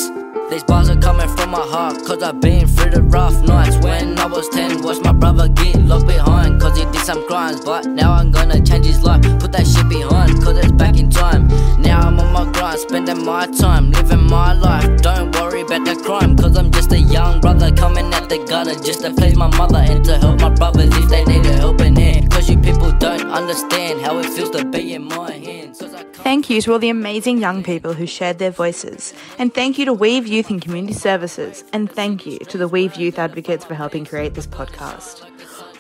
These 0.52 0.66
bars 0.66 0.90
are 0.90 1.00
coming 1.00 1.30
from 1.30 1.52
my 1.52 1.62
heart, 1.62 2.04
cause 2.06 2.22
I've 2.22 2.42
been 2.42 2.68
through 2.68 2.92
the 2.92 3.04
rough 3.04 3.42
nights. 3.42 3.78
When 3.78 4.20
I 4.20 4.26
was 4.26 4.50
10, 4.50 4.82
watched 4.84 5.02
my 5.02 5.14
brother 5.14 5.48
get 5.48 5.78
locked 5.78 6.08
behind, 6.08 6.60
cause 6.60 6.78
he 6.78 6.84
did 6.92 7.06
some 7.06 7.26
crimes. 7.26 7.62
But 7.64 7.86
now 7.86 8.12
I'm 8.12 8.34
gonna 8.34 8.60
change 8.62 8.86
his 8.86 9.02
life, 9.02 9.22
put 9.40 9.54
that 9.54 9.66
shit 9.66 9.88
behind, 9.88 10.44
cause 10.44 10.58
it's 10.58 10.74
back 10.74 10.98
in 10.98 11.10
time. 11.10 11.48
Now 11.80 12.02
I'm 12.02 12.20
on 12.20 12.34
my 12.34 12.52
grind, 12.52 12.80
spending 12.82 13.24
my 13.24 13.48
time, 13.48 13.92
living 13.92 14.24
my 14.24 14.52
life. 14.52 15.02
Don't 15.02 15.34
worry 15.38 15.62
about 15.62 15.86
the 15.86 15.96
crime, 16.04 16.36
cause 16.36 16.58
I'm 16.58 16.70
just 16.70 16.92
a 16.92 17.00
young 17.00 17.40
brother 17.40 17.72
coming 17.72 18.14
out 18.14 18.28
the 18.28 18.40
gutter 18.40 18.76
just 18.76 19.04
to 19.04 19.14
please 19.14 19.38
my 19.38 19.48
mother 19.56 19.78
and 19.78 20.04
to 20.04 20.18
help 20.18 20.42
my 20.42 20.50
brothers 20.50 20.90
if 20.94 21.08
they 21.08 21.24
need 21.24 21.46
a 21.46 21.54
helping 21.54 21.96
hand. 21.96 22.30
Cause 22.30 22.50
you 22.50 22.58
people 22.58 22.92
don't 22.92 23.32
understand 23.32 24.02
how 24.02 24.20
it 24.20 24.26
feels 24.26 24.50
to 24.50 24.66
be 24.66 24.96
in 24.96 25.06
my 25.06 25.32
hands. 25.32 25.82
Thank 26.24 26.50
you 26.50 26.62
to 26.62 26.74
all 26.74 26.80
the 26.80 26.90
amazing 26.90 27.40
young 27.40 27.64
people 27.64 27.94
who 27.94 28.06
shared 28.06 28.38
their 28.38 28.52
voices. 28.52 29.14
And 29.40 29.54
thank 29.54 29.80
you 29.80 29.86
to 29.86 29.94
Weave 29.94 30.28
Youth 30.42 30.50
and 30.50 30.60
Community 30.60 30.96
Services. 30.96 31.64
And 31.72 31.92
thank 31.92 32.26
you 32.26 32.40
to 32.40 32.58
the 32.58 32.68
Weave 32.68 32.96
Youth 32.96 33.20
Advocates 33.20 33.64
for 33.64 33.76
helping 33.76 34.06
create 34.06 34.34
this 34.34 34.48
podcast. 34.48 35.24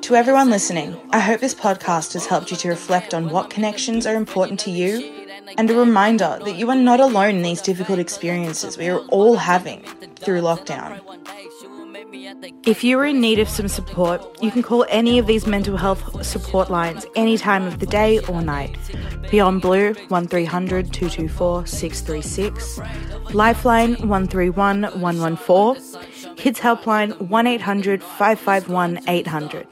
To 0.00 0.16
everyone 0.16 0.50
listening, 0.50 0.96
I 1.10 1.20
hope 1.20 1.40
this 1.40 1.54
podcast 1.54 2.14
has 2.14 2.26
helped 2.26 2.50
you 2.50 2.56
to 2.56 2.68
reflect 2.68 3.14
on 3.14 3.30
what 3.30 3.48
connections 3.48 4.06
are 4.06 4.16
important 4.16 4.58
to 4.60 4.72
you 4.72 5.19
and 5.56 5.70
a 5.70 5.74
reminder 5.74 6.38
that 6.44 6.56
you 6.56 6.68
are 6.70 6.76
not 6.76 7.00
alone 7.00 7.36
in 7.36 7.42
these 7.42 7.62
difficult 7.62 7.98
experiences 7.98 8.78
we 8.78 8.88
are 8.88 9.00
all 9.08 9.36
having 9.36 9.82
through 10.16 10.40
lockdown. 10.40 11.00
If 12.64 12.84
you 12.84 12.98
are 12.98 13.06
in 13.06 13.20
need 13.20 13.38
of 13.38 13.48
some 13.48 13.68
support, 13.68 14.24
you 14.42 14.50
can 14.50 14.62
call 14.62 14.86
any 14.88 15.18
of 15.18 15.26
these 15.26 15.46
mental 15.46 15.76
health 15.76 16.24
support 16.24 16.70
lines 16.70 17.06
any 17.16 17.36
time 17.36 17.64
of 17.64 17.78
the 17.78 17.86
day 17.86 18.20
or 18.20 18.42
night. 18.42 18.76
Beyond 19.30 19.62
Blue 19.62 19.94
1300 20.08 20.92
224 20.92 21.66
636, 21.66 22.80
Lifeline 23.34 23.92
131 23.94 25.00
114, 25.00 26.36
Kids 26.36 26.60
Helpline 26.60 27.20
1 27.20 27.46
800 27.46 28.02
551 28.02 29.00
800. 29.08 29.66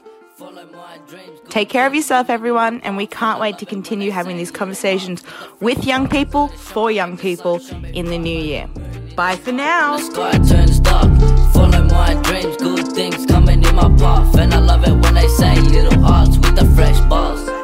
Take 1.49 1.69
care 1.69 1.87
of 1.87 1.95
yourself, 1.95 2.29
everyone, 2.29 2.79
and 2.81 2.95
we 2.95 3.07
can't 3.07 3.39
wait 3.39 3.57
to 3.57 3.65
continue 3.65 4.11
having 4.11 4.37
these 4.37 4.51
conversations 4.51 5.23
with 5.59 5.83
young 5.83 6.07
people, 6.07 6.47
for 6.49 6.91
young 6.91 7.17
people 7.17 7.59
in 7.93 8.05
the 8.05 8.17
new 8.17 8.39
year. 8.39 8.67
Bye 9.15 9.35
for 9.35 9.51
now. 9.51 9.97
Good 12.59 12.87
things 12.93 13.25
coming 13.25 13.63
in 13.63 13.75
my 13.75 13.89
path. 13.97 14.37
And 14.37 14.53
I 14.53 14.59
love 14.59 14.83
it 14.87 14.93
when 14.93 15.13
they 15.13 15.27
say 15.27 15.55
Lil 15.59 16.05
Arts 16.05 16.37
with 16.37 16.55
the 16.55 16.65
fresh. 16.75 17.58